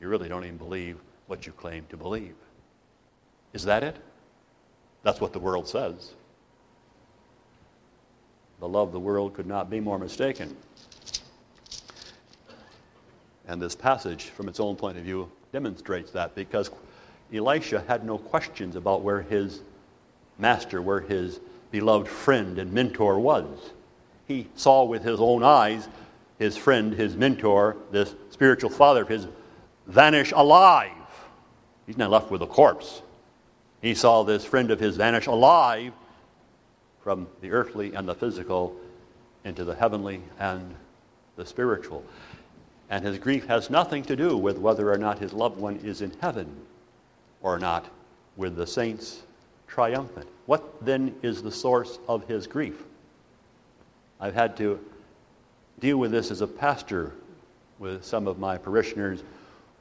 [0.00, 2.34] you really don't even believe what you claim to believe.
[3.52, 3.96] Is that it?
[5.04, 6.12] That's what the world says.
[8.58, 10.56] The love of the world could not be more mistaken.
[13.46, 16.70] And this passage, from its own point of view, demonstrates that because
[17.32, 19.62] Elisha had no questions about where his
[20.38, 21.40] master, where his
[21.70, 23.46] beloved friend and mentor was.
[24.28, 25.88] He saw with his own eyes
[26.38, 29.26] his friend, his mentor, this spiritual father of his,
[29.86, 30.90] vanish alive.
[31.86, 33.02] He's not left with a corpse.
[33.80, 35.92] He saw this friend of his vanish alive
[37.02, 38.76] from the earthly and the physical
[39.44, 40.74] into the heavenly and
[41.36, 42.04] the spiritual.
[42.90, 46.02] And his grief has nothing to do with whether or not his loved one is
[46.02, 46.54] in heaven
[47.40, 47.86] or not
[48.36, 49.22] with the saints
[49.72, 50.28] triumphant.
[50.44, 52.82] What then is the source of his grief?
[54.20, 54.78] I've had to
[55.80, 57.12] deal with this as a pastor
[57.78, 59.22] with some of my parishioners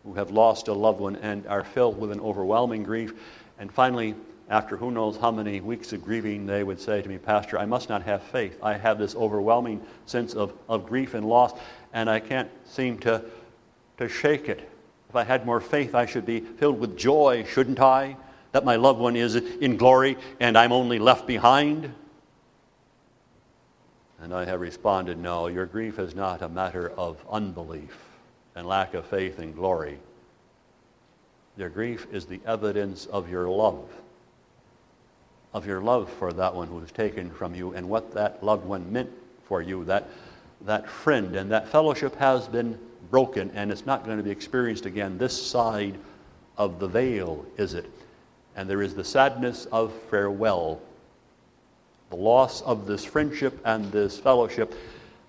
[0.05, 3.13] who have lost a loved one and are filled with an overwhelming grief.
[3.59, 4.15] And finally,
[4.49, 7.65] after who knows how many weeks of grieving, they would say to me, Pastor, I
[7.65, 8.57] must not have faith.
[8.63, 11.51] I have this overwhelming sense of, of grief and loss,
[11.91, 13.25] and I can't seem to,
[13.97, 14.69] to shake it.
[15.09, 18.15] If I had more faith, I should be filled with joy, shouldn't I?
[18.51, 21.93] That my loved one is in glory and I'm only left behind?
[24.21, 27.97] And I have responded, No, your grief is not a matter of unbelief
[28.55, 29.97] and lack of faith in glory.
[31.57, 33.89] Your grief is the evidence of your love,
[35.53, 38.65] of your love for that one who was taken from you and what that loved
[38.65, 39.09] one meant
[39.45, 39.83] for you.
[39.85, 40.07] That,
[40.61, 44.85] that friend and that fellowship has been broken and it's not going to be experienced
[44.85, 45.97] again this side
[46.57, 47.89] of the veil, is it?
[48.55, 50.81] And there is the sadness of farewell,
[52.09, 54.73] the loss of this friendship and this fellowship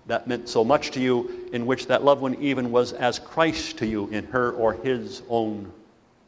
[0.07, 3.77] that meant so much to you, in which that loved one even was as Christ
[3.77, 5.71] to you in her or his own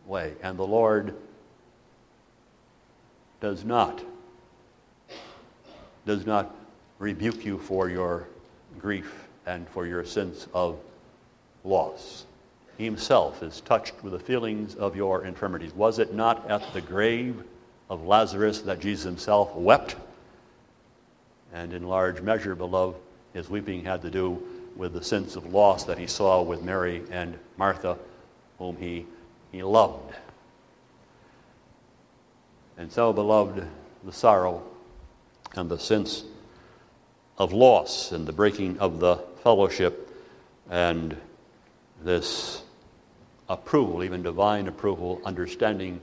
[0.05, 0.33] way.
[0.41, 1.13] And the Lord
[3.41, 4.01] does not
[6.05, 6.55] does not
[6.99, 8.27] rebuke you for your
[8.79, 10.77] grief and for your sense of
[11.63, 12.25] loss.
[12.77, 15.73] Himself is touched with the feelings of your infirmities.
[15.73, 17.43] Was it not at the grave
[17.89, 19.95] of Lazarus that Jesus himself wept?
[21.53, 22.97] And in large measure, beloved,
[23.33, 24.41] his weeping had to do
[24.75, 27.97] with the sense of loss that he saw with Mary and Martha,
[28.57, 29.05] whom he,
[29.53, 30.13] he loved.
[32.77, 33.65] And so, beloved,
[34.03, 34.63] the sorrow
[35.55, 36.25] and the sense
[37.37, 40.13] of loss and the breaking of the fellowship
[40.69, 41.15] and
[42.03, 42.64] this
[43.49, 46.01] approval, even divine approval, understanding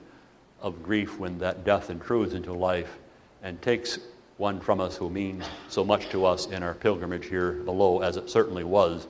[0.61, 2.97] of grief when that death intrudes into life
[3.41, 3.99] and takes
[4.37, 8.17] one from us who means so much to us in our pilgrimage here below, as
[8.17, 9.07] it certainly was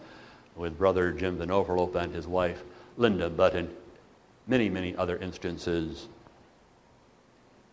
[0.56, 2.64] with Brother Jim Van Overloop and his wife
[2.98, 3.70] Linda, but in
[4.48, 6.08] many, many other instances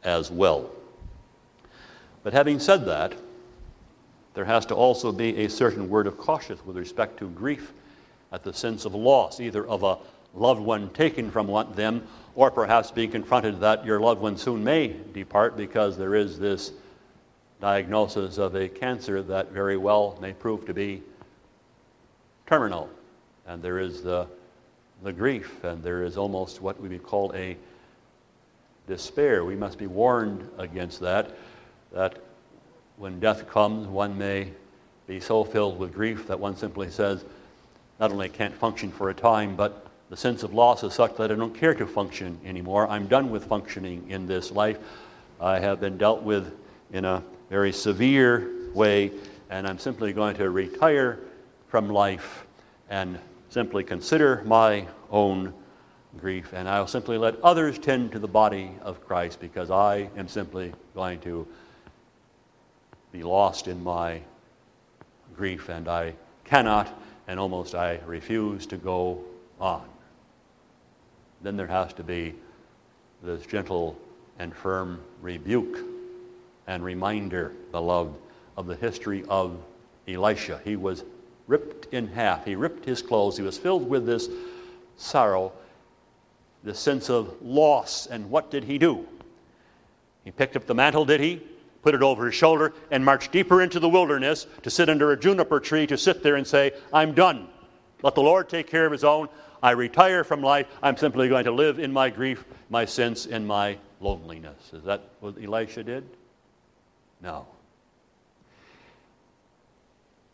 [0.04, 0.70] as well.
[2.22, 3.14] But having said that,
[4.34, 7.72] there has to also be a certain word of caution with respect to grief
[8.32, 9.98] at the sense of loss, either of a
[10.34, 14.96] loved one taken from them, or perhaps being confronted that your loved one soon may
[15.12, 16.72] depart because there is this
[17.60, 21.02] diagnosis of a cancer that very well may prove to be
[22.46, 22.88] terminal.
[23.46, 24.26] And there is the,
[25.02, 27.56] the grief, and there is almost what we would call a
[28.86, 29.44] despair.
[29.44, 31.36] We must be warned against that,
[31.92, 32.18] that
[32.96, 34.52] when death comes, one may
[35.06, 37.24] be so filled with grief that one simply says,
[37.98, 41.30] not only can't function for a time, but the sense of loss is such that
[41.30, 42.88] I don't care to function anymore.
[42.88, 44.78] I'm done with functioning in this life.
[45.40, 46.52] I have been dealt with
[46.92, 49.12] in a very severe way,
[49.48, 51.20] and I'm simply going to retire
[51.68, 52.44] from life
[52.90, 53.20] and
[53.50, 55.54] simply consider my own
[56.18, 60.26] grief, and I'll simply let others tend to the body of Christ because I am
[60.26, 61.46] simply going to
[63.12, 64.22] be lost in my
[65.36, 69.22] grief, and I cannot and almost I refuse to go
[69.60, 69.89] on.
[71.42, 72.34] Then there has to be
[73.22, 73.98] this gentle
[74.38, 75.78] and firm rebuke
[76.66, 78.14] and reminder, beloved,
[78.56, 79.56] of the history of
[80.06, 80.60] Elisha.
[80.64, 81.04] He was
[81.46, 82.44] ripped in half.
[82.44, 83.36] He ripped his clothes.
[83.36, 84.28] He was filled with this
[84.96, 85.52] sorrow,
[86.62, 88.06] this sense of loss.
[88.06, 89.06] And what did he do?
[90.24, 91.42] He picked up the mantle, did he?
[91.82, 95.18] Put it over his shoulder and marched deeper into the wilderness to sit under a
[95.18, 97.48] juniper tree to sit there and say, I'm done.
[98.02, 99.28] Let the Lord take care of his own.
[99.62, 100.66] I retire from life.
[100.82, 104.72] I'm simply going to live in my grief, my sins, and my loneliness.
[104.72, 106.04] Is that what Elisha did?
[107.22, 107.46] No.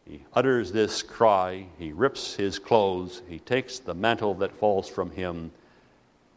[0.08, 5.10] He utters this cry, he rips his clothes, he takes the mantle that falls from
[5.10, 5.50] him,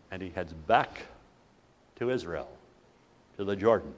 [0.09, 1.03] and he heads back
[1.97, 2.49] to Israel,
[3.37, 3.93] to the Jordan,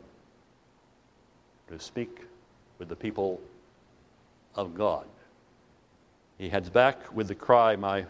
[1.69, 2.19] to speak
[2.79, 3.39] with the people
[4.55, 5.05] of God.
[6.37, 8.05] He heads back with the cry, My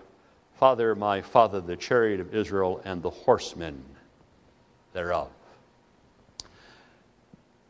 [0.62, 3.84] Father, my Father, the chariot of Israel and the horsemen
[4.93, 5.28] thereof.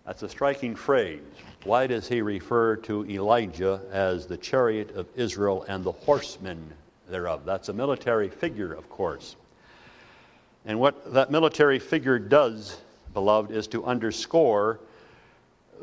[0.05, 1.21] That's a striking phrase.
[1.63, 6.69] Why does he refer to Elijah as the chariot of Israel and the horsemen
[7.07, 7.45] thereof?
[7.45, 9.37] That's a military figure, of course.
[10.65, 12.77] And what that military figure does,
[13.13, 14.81] beloved, is to underscore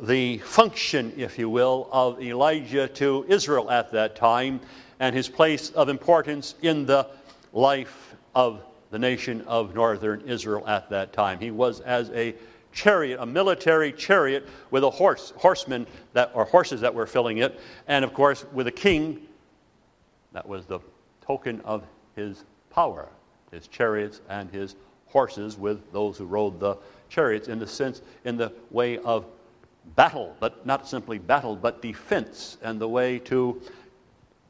[0.02, 4.60] the function, if you will, of Elijah to Israel at that time
[5.00, 7.06] and his place of importance in the
[7.52, 11.38] life of the nation of northern Israel at that time.
[11.38, 12.34] He was as a
[12.72, 17.58] chariot, a military chariot with a horse, horsemen that or horses that were filling it,
[17.86, 19.20] and of course with a king.
[20.32, 20.80] That was the
[21.26, 21.84] token of
[22.14, 23.08] his power,
[23.50, 26.76] his chariots and his horses with those who rode the
[27.08, 29.24] chariots in the sense in the way of
[29.96, 33.60] battle, but not simply battle, but defense and the way to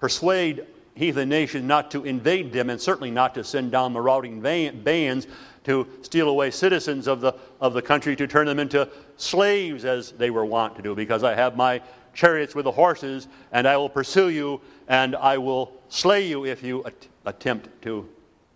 [0.01, 5.27] persuade heathen nations not to invade them and certainly not to send down marauding bands
[5.65, 10.13] to steal away citizens of the, of the country to turn them into slaves as
[10.13, 11.81] they were wont to do, because I have my
[12.15, 16.63] chariots with the horses, and I will pursue you, and I will slay you if
[16.63, 18.09] you at- attempt to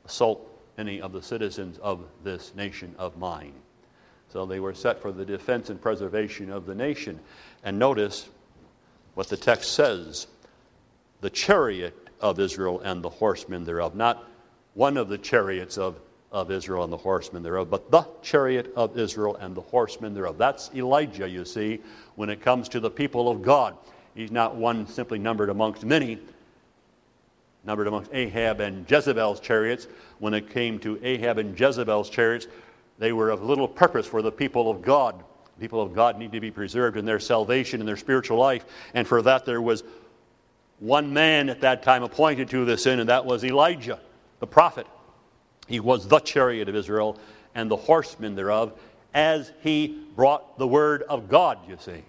[0.04, 3.52] assault any of the citizens of this nation of mine.
[4.32, 7.20] So they were set for the defense and preservation of the nation.
[7.62, 8.30] And notice
[9.14, 10.26] what the text says
[11.22, 14.22] the chariot of Israel and the horsemen thereof, not
[14.74, 15.98] one of the chariots of
[16.32, 20.38] of Israel and the horsemen thereof, but the chariot of Israel and the horsemen thereof.
[20.38, 21.80] That's Elijah, you see,
[22.16, 23.76] when it comes to the people of God.
[24.14, 26.18] He's not one simply numbered amongst many,
[27.64, 29.88] numbered amongst Ahab and Jezebel's chariots.
[30.20, 32.46] When it came to Ahab and Jezebel's chariots,
[32.98, 35.22] they were of little purpose for the people of God
[35.60, 38.64] people of God need to be preserved in their salvation and their spiritual life.
[38.94, 39.84] And for that, there was
[40.82, 44.00] one man at that time appointed to this end, and that was Elijah,
[44.40, 44.84] the prophet.
[45.68, 47.20] He was the chariot of Israel
[47.54, 48.72] and the horsemen thereof,
[49.14, 52.02] as he brought the word of God, you see.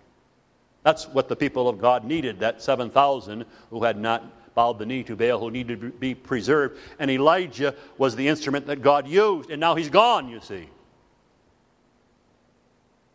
[0.82, 5.04] That's what the people of God needed, that 7,000 who had not bowed the knee
[5.04, 6.80] to Baal, who needed to be preserved.
[6.98, 10.68] And Elijah was the instrument that God used, and now he's gone, you see.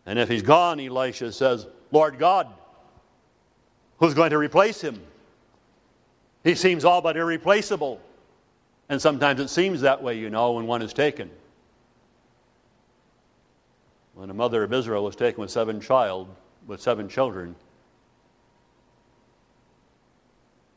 [0.06, 2.46] And if he's gone, Elisha says, Lord God,
[3.98, 5.00] who's going to replace him?
[6.44, 8.00] He seems all but irreplaceable.
[8.88, 11.30] And sometimes it seems that way, you know, when one is taken.
[14.14, 16.28] When a mother of Israel was taken with seven child,
[16.66, 17.54] with seven children,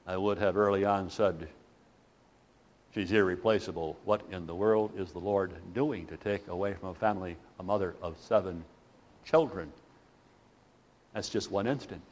[0.05, 1.47] I would have early on said,
[2.93, 3.97] She's irreplaceable.
[4.03, 7.63] What in the world is the Lord doing to take away from a family a
[7.63, 8.65] mother of seven
[9.23, 9.71] children?
[11.13, 12.03] That's just one instance.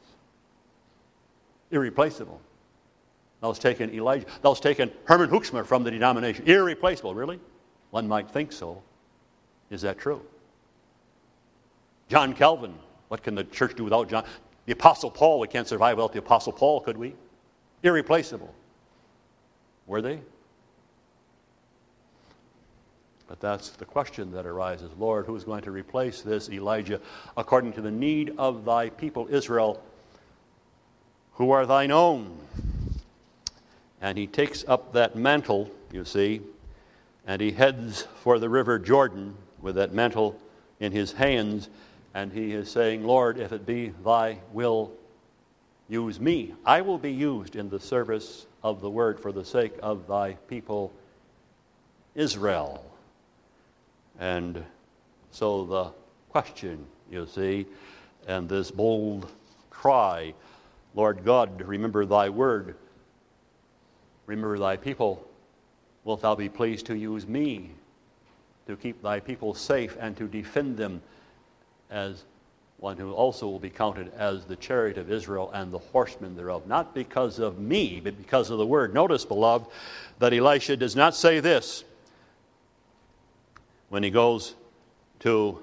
[1.70, 2.40] Irreplaceable.
[3.40, 4.26] That was taken Elijah.
[4.42, 6.46] That was taken Herman Hoeksema from the denomination.
[6.46, 7.40] Irreplaceable, really?
[7.90, 8.82] One might think so.
[9.70, 10.20] Is that true?
[12.08, 12.74] John Calvin.
[13.08, 14.24] What can the church do without John?
[14.66, 15.40] The Apostle Paul.
[15.40, 17.14] We can't survive without the Apostle Paul, could we?
[17.82, 18.54] Irreplaceable.
[19.86, 20.20] Were they?
[23.26, 27.00] But that's the question that arises Lord, who is going to replace this Elijah
[27.36, 29.80] according to the need of thy people Israel,
[31.34, 32.36] who are thine own?
[34.00, 36.40] And he takes up that mantle, you see,
[37.26, 40.40] and he heads for the river Jordan with that mantle
[40.80, 41.68] in his hands,
[42.14, 44.92] and he is saying, Lord, if it be thy will,
[45.90, 46.54] Use me.
[46.64, 50.34] I will be used in the service of the word for the sake of thy
[50.46, 50.92] people,
[52.14, 52.84] Israel.
[54.20, 54.64] And
[55.32, 55.90] so the
[56.28, 57.66] question, you see,
[58.28, 59.32] and this bold
[59.68, 60.32] cry,
[60.94, 62.76] Lord God, remember thy word,
[64.30, 65.26] remember thy people.
[66.04, 67.70] Wilt thou be pleased to use me
[68.66, 71.02] to keep thy people safe and to defend them
[71.90, 72.24] as
[72.78, 76.66] one who also will be counted as the chariot of Israel and the horsemen thereof,
[76.66, 78.94] not because of me, but because of the word.
[78.94, 79.66] Notice, beloved,
[80.20, 81.84] that Elisha does not say this
[83.88, 84.54] when he goes
[85.18, 85.60] to,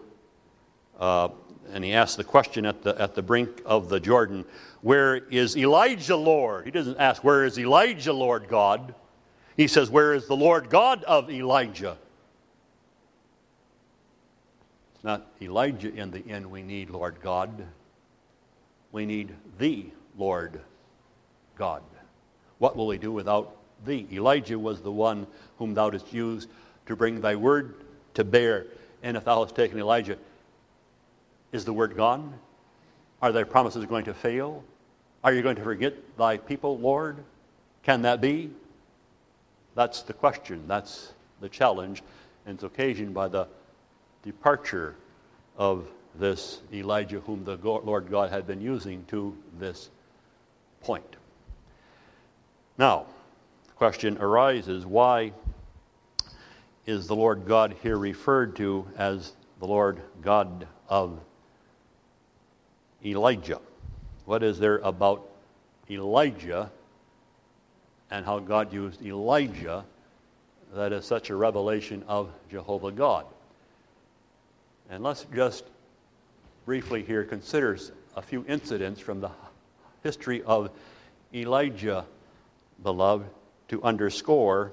[0.99, 1.30] uh,
[1.72, 4.45] and he asks the question at the, at the brink of the Jordan,
[4.82, 6.65] Where is Elijah, Lord?
[6.65, 8.93] He doesn't ask, Where is Elijah, Lord God?
[9.55, 11.97] He says, Where is the Lord God of Elijah?
[14.95, 17.51] It's not Elijah in the end we need, Lord God.
[18.91, 19.86] We need the
[20.18, 20.59] Lord
[21.57, 21.84] God.
[22.59, 23.55] What will we do without
[23.86, 24.07] thee?
[24.11, 26.47] Elijah was the one whom thou didst use
[26.88, 27.76] to bring thy word
[28.15, 28.65] to bear.
[29.03, 30.18] And if thou hast taken Elijah,
[31.51, 32.33] is the word gone?
[33.21, 34.63] Are thy promises going to fail?
[35.23, 37.23] Are you going to forget thy people, Lord?
[37.83, 38.51] Can that be?
[39.75, 40.63] That's the question.
[40.67, 42.03] That's the challenge.
[42.45, 43.47] And it's occasioned by the
[44.23, 44.95] departure
[45.57, 49.89] of this Elijah, whom the Lord God had been using to this
[50.81, 51.15] point.
[52.77, 53.05] Now,
[53.67, 55.33] the question arises why
[56.85, 61.19] is the Lord God here referred to as the Lord God of
[63.05, 63.59] Elijah?
[64.25, 65.29] What is there about
[65.89, 66.71] Elijah
[68.11, 69.85] and how God used Elijah
[70.73, 73.25] that is such a revelation of Jehovah God?
[74.89, 75.65] And let's just
[76.65, 77.77] briefly here consider
[78.15, 79.31] a few incidents from the
[80.03, 80.71] history of
[81.33, 82.05] Elijah,
[82.83, 83.27] beloved,
[83.69, 84.71] to underscore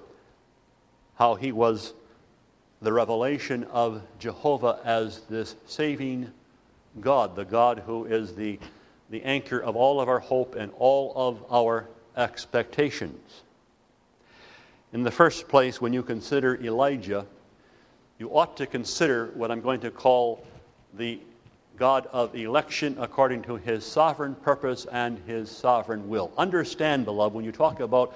[1.17, 1.95] how he was
[2.81, 6.33] the revelation of Jehovah as this saving
[7.01, 8.59] God, the God who is the,
[9.11, 13.43] the anchor of all of our hope and all of our expectations.
[14.93, 17.27] In the first place, when you consider Elijah,
[18.19, 20.47] you ought to consider what I'm going to call
[20.95, 21.19] the
[21.77, 26.33] God of election according to his sovereign purpose and his sovereign will.
[26.39, 28.15] Understand, beloved, when you talk about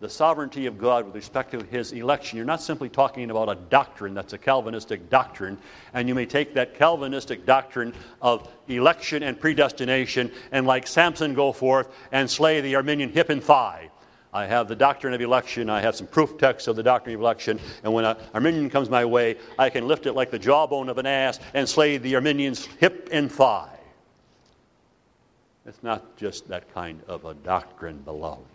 [0.00, 3.54] the sovereignty of God with respect to his election, you're not simply talking about a
[3.54, 5.58] doctrine that's a Calvinistic doctrine,
[5.92, 7.92] and you may take that Calvinistic doctrine
[8.22, 13.44] of election and predestination and, like Samson, go forth and slay the Arminian hip and
[13.44, 13.90] thigh.
[14.32, 15.68] I have the doctrine of election.
[15.68, 17.58] I have some proof texts of the doctrine of election.
[17.82, 20.98] And when an Arminian comes my way, I can lift it like the jawbone of
[20.98, 23.76] an ass and slay the Arminian's hip and thigh.
[25.66, 28.46] It's not just that kind of a doctrine, beloved.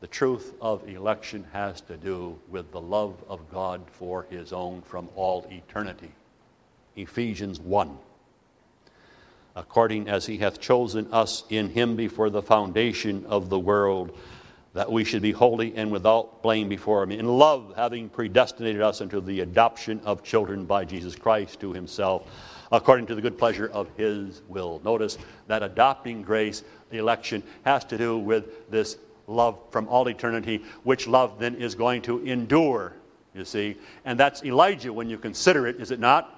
[0.00, 4.80] The truth of election has to do with the love of God for his own
[4.80, 6.10] from all eternity.
[6.96, 7.98] Ephesians 1.
[9.56, 14.16] according as he hath chosen us in him before the foundation of the world,
[14.72, 19.00] that we should be holy and without blame before him, in love having predestinated us
[19.00, 22.30] unto the adoption of children by Jesus Christ to himself,
[22.70, 24.80] according to the good pleasure of his will.
[24.84, 28.96] Notice that adopting grace, the election, has to do with this
[29.26, 32.94] love from all eternity, which love then is going to endure,
[33.34, 33.76] you see.
[34.04, 36.36] And that's Elijah when you consider it, is it not?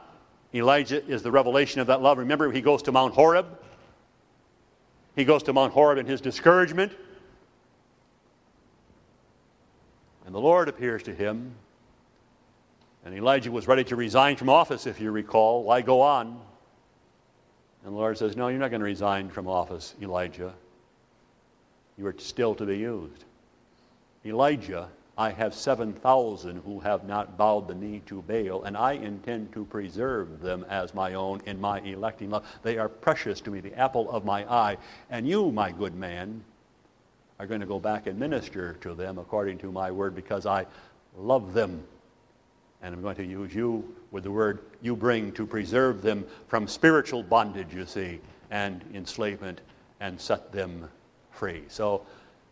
[0.54, 2.18] Elijah is the revelation of that love.
[2.18, 3.46] Remember, he goes to Mount Horeb.
[5.16, 6.92] He goes to Mount Horeb in his discouragement.
[10.26, 11.54] And the Lord appears to him.
[13.04, 15.64] And Elijah was ready to resign from office, if you recall.
[15.64, 16.40] Why go on?
[17.84, 20.54] And the Lord says, No, you're not going to resign from office, Elijah.
[21.96, 23.24] You are still to be used.
[24.24, 29.52] Elijah I have 7,000 who have not bowed the knee to Baal, and I intend
[29.52, 32.46] to preserve them as my own in my electing love.
[32.62, 34.78] They are precious to me, the apple of my eye.
[35.10, 36.42] And you, my good man,
[37.38, 40.66] are going to go back and minister to them according to my word because I
[41.16, 41.82] love them.
[42.82, 46.66] And I'm going to use you with the word you bring to preserve them from
[46.66, 48.18] spiritual bondage, you see,
[48.50, 49.60] and enslavement,
[50.00, 50.88] and set them
[51.32, 51.64] free.
[51.68, 52.02] So,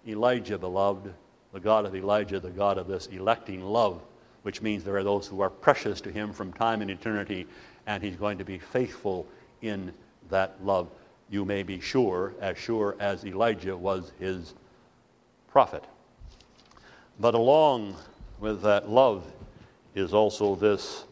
[0.07, 1.13] Elijah, beloved,
[1.53, 4.01] the God of Elijah, the God of this electing love,
[4.43, 7.47] which means there are those who are precious to him from time and eternity,
[7.87, 9.27] and he's going to be faithful
[9.63, 9.93] in
[10.31, 10.89] that love.
[11.29, 14.55] You may be sure, as sure as Elijah was his
[15.51, 15.85] prophet.
[17.19, 17.97] But along
[18.41, 19.25] with that love
[19.95, 21.05] is also this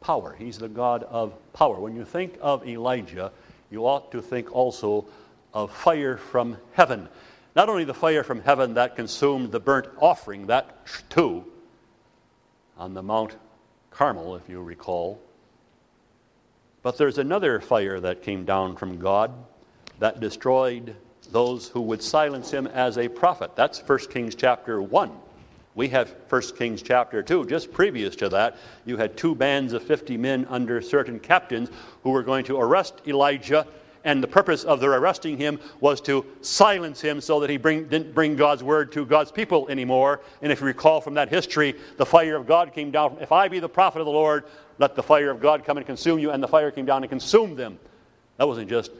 [0.00, 0.34] power.
[0.38, 1.80] He's the God of power.
[1.80, 3.32] When you think of Elijah,
[3.70, 5.06] you ought to think also
[5.52, 7.08] of fire from heaven.
[7.54, 11.44] Not only the fire from heaven that consumed the burnt offering, that too,
[12.78, 13.36] on the Mount
[13.90, 15.20] Carmel, if you recall,
[16.82, 19.32] but there's another fire that came down from God
[20.00, 20.96] that destroyed
[21.30, 23.54] those who would silence him as a prophet.
[23.54, 25.10] That's 1 Kings chapter 1.
[25.74, 27.46] We have 1 Kings chapter 2.
[27.46, 31.70] Just previous to that, you had two bands of 50 men under certain captains
[32.02, 33.66] who were going to arrest Elijah
[34.04, 37.86] and the purpose of their arresting him was to silence him so that he bring,
[37.88, 40.20] didn't bring God's word to God's people anymore.
[40.40, 43.18] And if you recall from that history, the fire of God came down.
[43.20, 44.44] If I be the prophet of the Lord,
[44.78, 46.30] let the fire of God come and consume you.
[46.30, 47.78] And the fire came down and consumed them.
[48.38, 48.90] That wasn't just,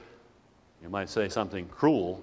[0.82, 2.22] you might say, something cruel.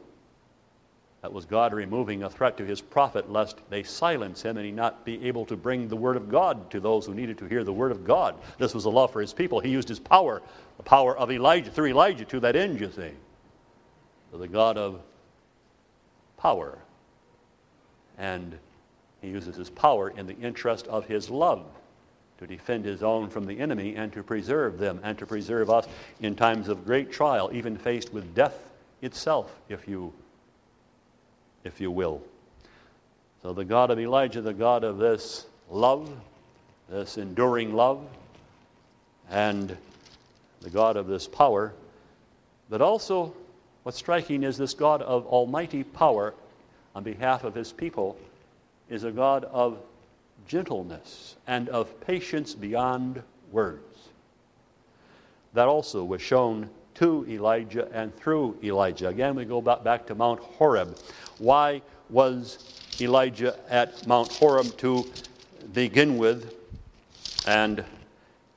[1.22, 4.72] That was God removing a threat to his prophet lest they silence him and he
[4.72, 7.66] not be able to bring the word of God to those who needed to hear
[7.66, 8.36] the word of God.
[8.58, 9.60] This was a love for his people.
[9.60, 10.42] He used his power,
[10.78, 13.12] the power of Elijah, through Elijah to that end, you see.
[14.32, 15.02] So the God of
[16.38, 16.78] power.
[18.18, 18.58] And
[19.22, 21.66] he uses his power in the interest of his love
[22.38, 25.86] to defend his own from the enemy and to preserve them and to preserve us
[26.22, 28.58] in times of great trial, even faced with death
[29.02, 30.14] itself, if you
[31.64, 32.22] if you will.
[33.42, 36.10] So the God of Elijah, the God of this love,
[36.90, 38.06] this enduring love,
[39.30, 39.78] and
[40.62, 41.74] the God of this power,
[42.70, 43.34] but also
[43.84, 46.34] what's striking is this God of almighty power
[46.96, 48.18] on behalf of his people
[48.90, 49.78] is a God of
[50.48, 54.10] gentleness and of patience beyond words.
[55.54, 56.70] That also was shown
[57.00, 59.08] to Elijah and through Elijah.
[59.08, 60.98] Again, we go back to Mount Horeb.
[61.38, 65.10] Why was Elijah at Mount Horeb to
[65.74, 66.54] begin with?
[67.48, 67.86] And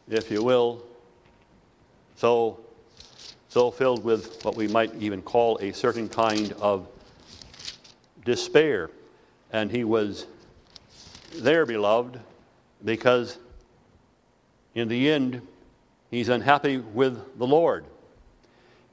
[0.08, 0.82] if you will,
[2.16, 2.58] so,
[3.48, 6.88] so filled with what we might even call a certain kind of
[8.24, 8.90] despair.
[9.52, 10.26] And he was
[11.36, 12.18] there, beloved,
[12.84, 13.38] because
[14.74, 15.46] in the end,
[16.10, 17.84] he's unhappy with the Lord.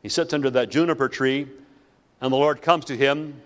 [0.02, 1.48] He sits under that juniper tree,
[2.22, 3.42] and the Lord comes to him.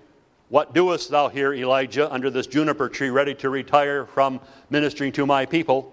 [0.50, 4.40] What doest thou here, Elijah, under this juniper tree, ready to retire from
[4.70, 5.92] ministering to my people?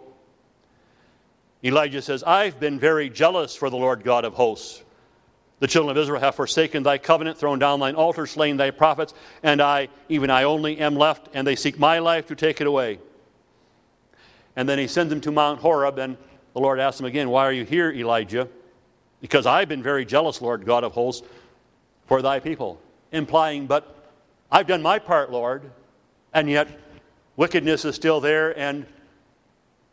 [1.64, 4.82] Elijah says, I've been very jealous for the Lord God of hosts.
[5.60, 9.12] The children of Israel have forsaken thy covenant, thrown down thine altar, slain thy prophets,
[9.42, 12.66] and I, even I only, am left, and they seek my life to take it
[12.66, 12.98] away.
[14.56, 16.16] And then he sends him to Mount Horeb, and
[16.54, 18.48] the Lord asks him again, Why are you here, Elijah?
[19.20, 21.26] Because I've been very jealous, Lord God of hosts,
[22.06, 22.80] for thy people.
[23.12, 24.12] Implying, but
[24.50, 25.70] I've done my part, Lord,
[26.32, 26.68] and yet
[27.36, 28.86] wickedness is still there, and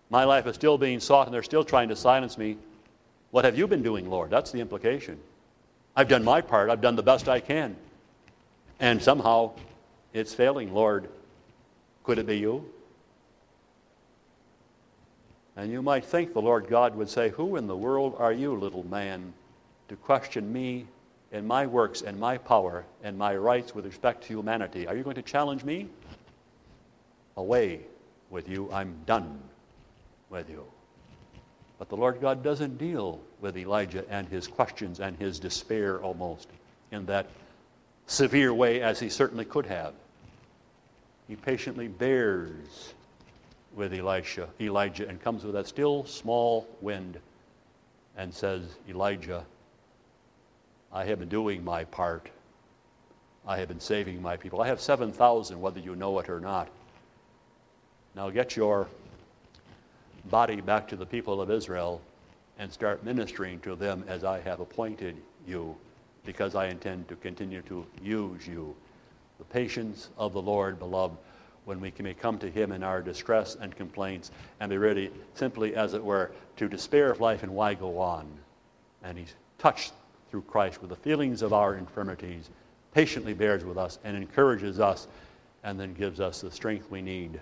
[0.10, 2.58] my life is still being sought, and they're still trying to silence me.
[3.32, 4.30] What have you been doing, Lord?
[4.30, 5.20] That's the implication.
[5.96, 7.76] I've done my part, I've done the best I can.
[8.80, 9.52] And somehow
[10.14, 11.10] it's failing, Lord.
[12.04, 12.66] Could it be you?
[15.58, 18.56] And you might think the Lord God would say, Who in the world are you,
[18.56, 19.34] little man?
[19.88, 20.86] to question me
[21.32, 24.88] and my works and my power and my rights with respect to humanity.
[24.88, 25.88] Are you going to challenge me?
[27.36, 27.82] Away
[28.30, 28.70] with you.
[28.72, 29.40] I'm done
[30.30, 30.64] with you.
[31.80, 36.50] But the Lord God doesn't deal with Elijah and his questions and his despair almost
[36.92, 37.28] in that
[38.08, 39.94] severe way as he certainly could have.
[41.28, 42.94] He patiently bears
[43.78, 47.20] with Elisha, Elijah and comes with that still small wind
[48.18, 49.46] and says, Elijah,
[50.92, 52.30] I have been doing my part.
[53.48, 54.62] I have been saving my people.
[54.62, 56.70] I have 7,000, whether you know it or not.
[58.16, 58.88] Now get your
[60.26, 62.02] body back to the people of Israel
[62.58, 65.16] and start ministering to them as I have appointed
[65.48, 65.76] you,
[66.26, 68.76] because I intend to continue to use you.
[69.38, 71.16] The patience of the Lord, beloved,
[71.68, 75.76] when we may come to Him in our distress and complaints and be ready, simply
[75.76, 78.26] as it were, to despair of life and why go on.
[79.04, 79.92] And He's touched
[80.32, 82.50] through Christ with the feelings of our infirmities,
[82.94, 85.10] patiently bears with us and encourages us,
[85.66, 87.38] and then gives us the strength we need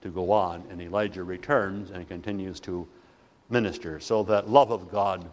[0.00, 0.64] to go on.
[0.70, 2.88] And Elijah returns and continues to
[3.50, 4.00] minister.
[4.00, 5.28] So that love of God,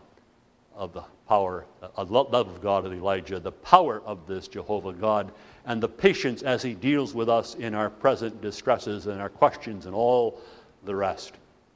[0.76, 1.66] of the power,
[1.96, 5.32] a love of God of Elijah, the power of this Jehovah God,
[5.66, 9.86] and the patience as he deals with us in our present distresses and our questions
[9.86, 10.40] and all
[10.84, 11.34] the rest.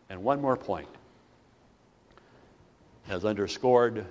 [0.09, 0.87] And one more point,
[3.07, 4.05] as underscored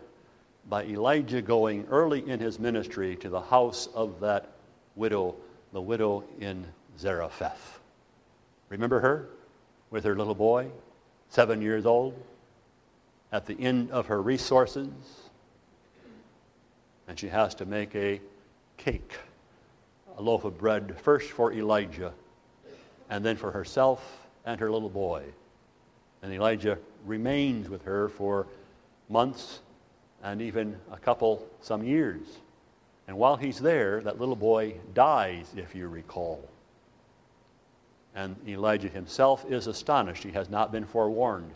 [0.69, 4.51] by Elijah going early in his ministry to the house of that
[4.97, 5.35] widow,
[5.73, 6.67] the widow in
[6.99, 7.81] Zarephath.
[8.69, 9.29] Remember her
[9.91, 10.69] with her little boy,
[11.31, 12.21] seven years old,
[13.33, 14.89] at the end of her resources,
[17.07, 18.21] and she has to make a
[18.77, 19.17] cake,
[20.19, 22.13] a loaf of bread, first for Elijah,
[23.09, 25.23] and then for herself and her little boy.
[26.23, 28.47] And Elijah remains with her for
[29.09, 29.61] months
[30.23, 32.27] and even a couple, some years.
[33.07, 36.47] And while he's there, that little boy dies, if you recall.
[38.15, 40.25] And Elijah himself is astonished.
[40.25, 41.53] He has not been forewarned.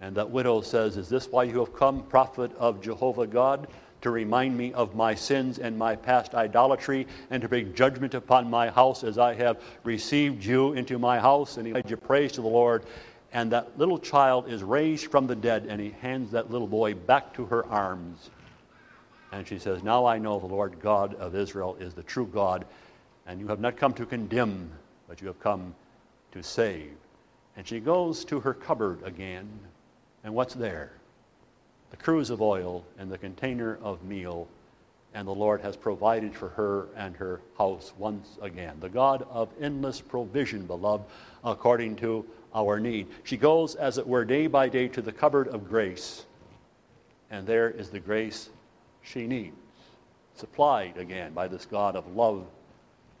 [0.00, 3.66] And that widow says, Is this why you have come, prophet of Jehovah God,
[4.02, 8.48] to remind me of my sins and my past idolatry, and to bring judgment upon
[8.48, 11.56] my house as I have received you into my house?
[11.56, 12.84] And Elijah prays to the Lord
[13.32, 16.94] and that little child is raised from the dead, and he hands that little boy
[16.94, 18.30] back to her arms.
[19.32, 22.64] And she says, Now I know the Lord God of Israel is the true God,
[23.26, 24.70] and you have not come to condemn,
[25.08, 25.74] but you have come
[26.32, 26.92] to save.
[27.56, 29.48] And she goes to her cupboard again,
[30.24, 30.92] and what's there?
[31.90, 34.48] The cruse of oil and the container of meal,
[35.12, 38.76] and the Lord has provided for her and her house once again.
[38.80, 41.04] The God of endless provision, beloved,
[41.44, 42.24] according to
[42.54, 43.08] our need.
[43.24, 46.26] She goes, as it were, day by day to the cupboard of grace,
[47.30, 48.50] and there is the grace
[49.02, 49.56] she needs,
[50.36, 52.46] supplied again by this God of love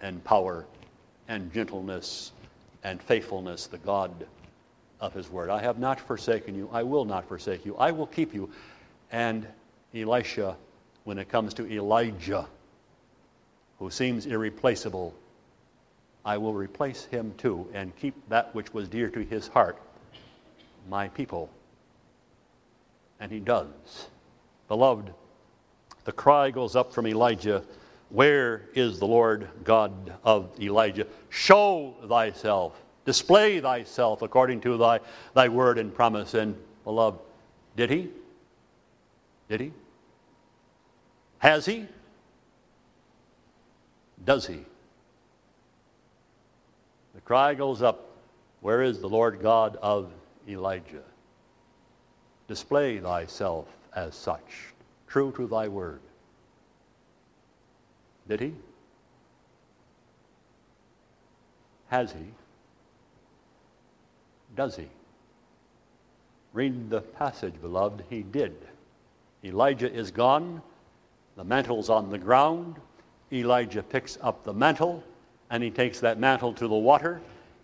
[0.00, 0.66] and power
[1.28, 2.32] and gentleness
[2.82, 4.26] and faithfulness, the God
[5.00, 5.50] of His Word.
[5.50, 6.68] I have not forsaken you.
[6.72, 7.76] I will not forsake you.
[7.76, 8.50] I will keep you.
[9.12, 9.46] And
[9.94, 10.56] Elisha,
[11.04, 12.46] when it comes to Elijah,
[13.78, 15.14] who seems irreplaceable,
[16.24, 19.78] I will replace him too and keep that which was dear to his heart,
[20.88, 21.50] my people.
[23.18, 24.08] And he does.
[24.68, 25.12] Beloved,
[26.04, 27.64] the cry goes up from Elijah
[28.10, 31.06] Where is the Lord God of Elijah?
[31.28, 35.00] Show thyself, display thyself according to thy,
[35.34, 36.34] thy word and promise.
[36.34, 36.54] And,
[36.84, 37.18] beloved,
[37.76, 38.08] did he?
[39.48, 39.72] Did he?
[41.40, 41.88] Has he?
[44.24, 44.60] Does he?
[47.16, 48.12] The cry goes up,
[48.60, 50.12] Where is the Lord God of
[50.48, 51.02] Elijah?
[52.46, 54.72] Display thyself as such,
[55.08, 56.00] true to thy word.
[58.28, 58.54] Did he?
[61.88, 62.39] Has he?
[64.56, 64.88] Does he?
[66.52, 68.04] Read the passage, beloved.
[68.10, 68.56] He did.
[69.44, 70.60] Elijah is gone.
[71.36, 72.76] The mantle's on the ground.
[73.32, 75.04] Elijah picks up the mantle
[75.50, 77.20] and he takes that mantle to the water.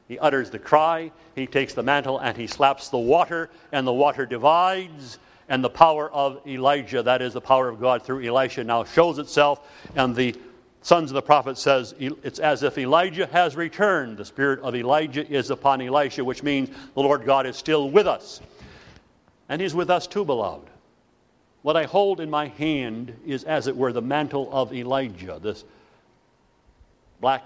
[0.08, 1.10] He utters the cry.
[1.34, 5.18] He takes the mantle and he slaps the water, and the water divides.
[5.48, 9.18] And the power of Elijah, that is the power of God through Elisha, now shows
[9.18, 9.68] itself.
[9.94, 10.34] And the
[10.86, 14.16] sons of the prophet says it's as if Elijah has returned.
[14.16, 18.06] The spirit of Elijah is upon Elisha, which means the Lord God is still with
[18.06, 18.40] us.
[19.48, 20.68] And he's with us too, beloved.
[21.62, 25.64] What I hold in my hand is, as it were, the mantle of Elijah, this
[27.20, 27.42] black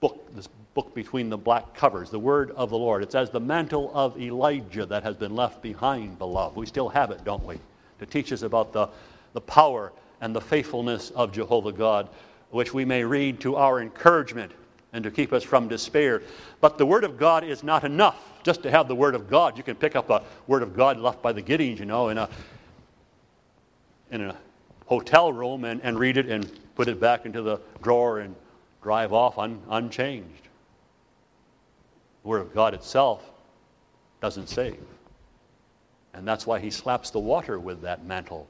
[0.00, 3.02] book, this book between the black covers, the word of the Lord.
[3.02, 6.56] It's as the mantle of Elijah that has been left behind, beloved.
[6.56, 7.58] We still have it, don't we?
[8.00, 8.88] to teach us about the,
[9.34, 12.08] the power and the faithfulness of Jehovah God,
[12.50, 14.52] which we may read to our encouragement
[14.92, 16.22] and to keep us from despair.
[16.60, 19.56] But the Word of God is not enough just to have the Word of God.
[19.56, 22.18] You can pick up a Word of God left by the Gideons, you know, in
[22.18, 22.28] a,
[24.10, 24.36] in a
[24.86, 28.34] hotel room and, and read it and put it back into the drawer and
[28.82, 30.48] drive off un, unchanged.
[32.22, 33.30] The Word of God itself
[34.20, 34.80] doesn't save.
[36.12, 38.48] And that's why he slaps the water with that mantle.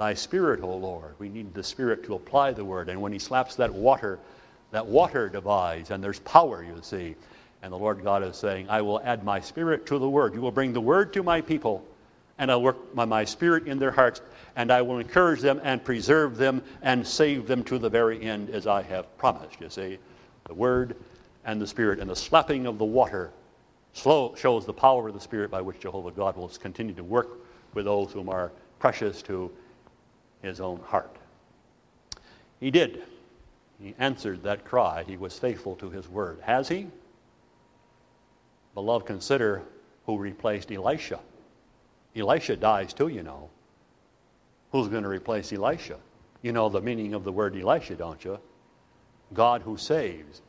[0.00, 1.14] Thy Spirit, O Lord.
[1.18, 2.88] We need the Spirit to apply the Word.
[2.88, 4.18] And when he slaps that water,
[4.70, 7.16] that water divides, and there's power, you see.
[7.62, 10.32] And the Lord God is saying, I will add my Spirit to the Word.
[10.32, 11.84] You will bring the Word to my people,
[12.38, 14.22] and I'll work my, my Spirit in their hearts,
[14.56, 18.48] and I will encourage them and preserve them and save them to the very end
[18.48, 19.60] as I have promised.
[19.60, 19.98] You see,
[20.46, 20.96] the Word
[21.44, 23.32] and the Spirit, and the slapping of the water
[23.92, 27.40] slow, shows the power of the Spirit by which Jehovah God will continue to work
[27.74, 29.52] with those whom are precious to
[30.42, 31.16] his own heart.
[32.60, 33.02] He did.
[33.82, 35.04] He answered that cry.
[35.06, 36.38] He was faithful to his word.
[36.42, 36.88] Has he?
[38.74, 39.62] Beloved, consider
[40.06, 41.20] who replaced Elisha.
[42.14, 43.48] Elisha dies too, you know.
[44.72, 45.96] Who's going to replace Elisha?
[46.42, 48.38] You know the meaning of the word Elisha, don't you?
[49.32, 50.42] God who saves.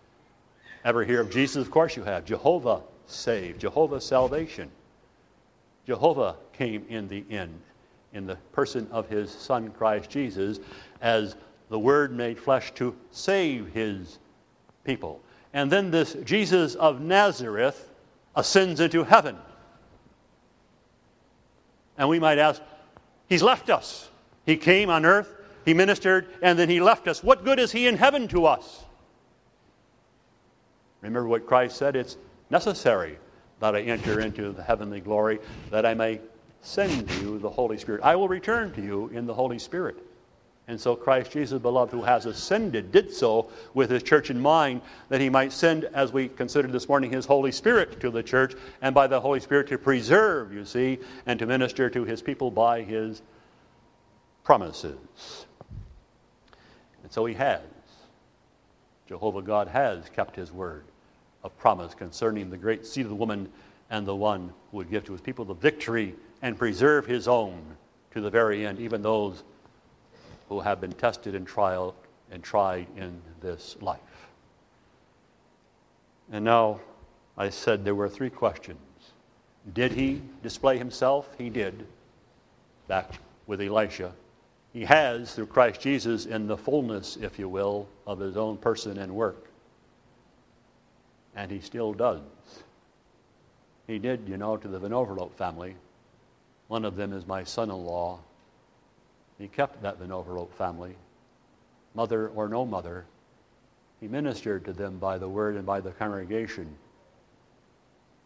[0.83, 1.65] Ever hear of Jesus?
[1.65, 2.25] Of course you have.
[2.25, 3.61] Jehovah saved.
[3.61, 4.69] Jehovah salvation.
[5.85, 7.59] Jehovah came in the end
[8.13, 10.59] in the person of his Son Christ Jesus
[11.01, 11.35] as
[11.69, 14.19] the Word made flesh to save his
[14.83, 15.21] people.
[15.53, 17.89] And then this Jesus of Nazareth
[18.35, 19.37] ascends into heaven.
[21.97, 22.61] And we might ask,
[23.27, 24.09] He's left us.
[24.45, 25.33] He came on earth,
[25.65, 27.23] He ministered, and then He left us.
[27.23, 28.83] What good is He in heaven to us?
[31.01, 31.95] Remember what Christ said?
[31.95, 32.17] It's
[32.49, 33.17] necessary
[33.59, 35.39] that I enter into the heavenly glory,
[35.69, 36.19] that I may
[36.61, 38.01] send you the Holy Spirit.
[38.03, 39.97] I will return to you in the Holy Spirit.
[40.67, 44.81] And so Christ Jesus, beloved, who has ascended, did so with his church in mind,
[45.09, 48.53] that he might send, as we considered this morning, his Holy Spirit to the church,
[48.81, 52.51] and by the Holy Spirit to preserve, you see, and to minister to his people
[52.51, 53.21] by his
[54.43, 55.45] promises.
[57.03, 57.61] And so he has.
[59.07, 60.85] Jehovah God has kept his word
[61.43, 63.49] of promise concerning the great seed of the woman
[63.89, 67.61] and the one who would give to his people the victory and preserve his own
[68.11, 69.43] to the very end, even those
[70.49, 71.95] who have been tested and trial
[72.31, 73.99] and tried in this life.
[76.31, 76.79] And now
[77.37, 78.79] I said there were three questions.
[79.73, 81.29] Did he display himself?
[81.37, 81.85] He did,
[82.87, 83.13] back
[83.47, 84.11] with Elisha.
[84.73, 88.97] He has, through Christ Jesus, in the fullness, if you will, of his own person
[88.97, 89.49] and work.
[91.35, 92.21] And he still does.
[93.87, 95.75] He did, you know, to the Van Overloop family
[96.71, 98.17] one of them is my son in law.
[99.37, 100.95] He kept that Van Overloop family,
[101.93, 103.03] mother or no mother.
[103.99, 106.73] He ministered to them by the word and by the congregation.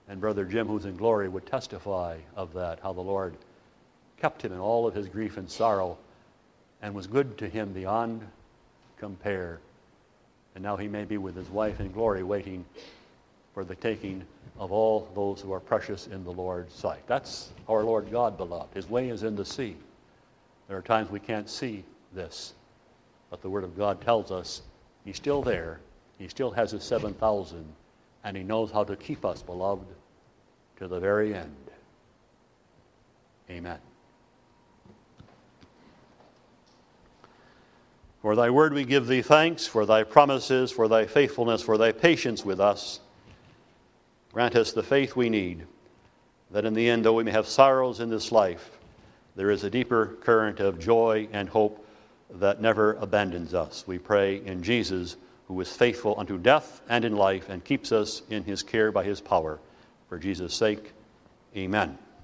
[0.08, 3.36] And Brother Jim, who's in glory, would testify of that, how the Lord
[4.22, 5.98] kept him in all of his grief and sorrow
[6.84, 8.22] and was good to him beyond
[9.00, 9.60] compare.
[10.54, 12.64] And now he may be with his wife in glory, waiting
[13.56, 14.24] for the taking
[14.60, 17.06] of all those who are precious in the Lord's sight.
[17.08, 18.74] That's our Lord God, beloved.
[18.74, 19.76] His way is in the sea.
[20.68, 21.84] There are times we can't see
[22.14, 22.54] this,
[23.30, 24.62] but the Word of God tells us
[25.04, 25.80] He's still there.
[26.18, 27.66] He still has His 7,000,
[28.24, 29.86] and He knows how to keep us, beloved,
[30.78, 31.56] to the very end.
[33.50, 33.78] Amen.
[38.22, 41.92] For thy word we give thee thanks, for thy promises, for thy faithfulness, for thy
[41.92, 43.00] patience with us.
[44.36, 45.66] Grant us the faith we need,
[46.52, 48.70] that in the end, though we may have sorrows in this life,
[49.38, 51.88] there is a deeper current of joy and hope
[52.30, 53.86] that never abandons us.
[53.88, 55.16] We pray in Jesus,
[55.48, 59.06] who is faithful unto death and in life, and keeps us in his care by
[59.06, 59.58] his power.
[60.10, 60.92] For Jesus' sake,
[61.56, 61.98] amen.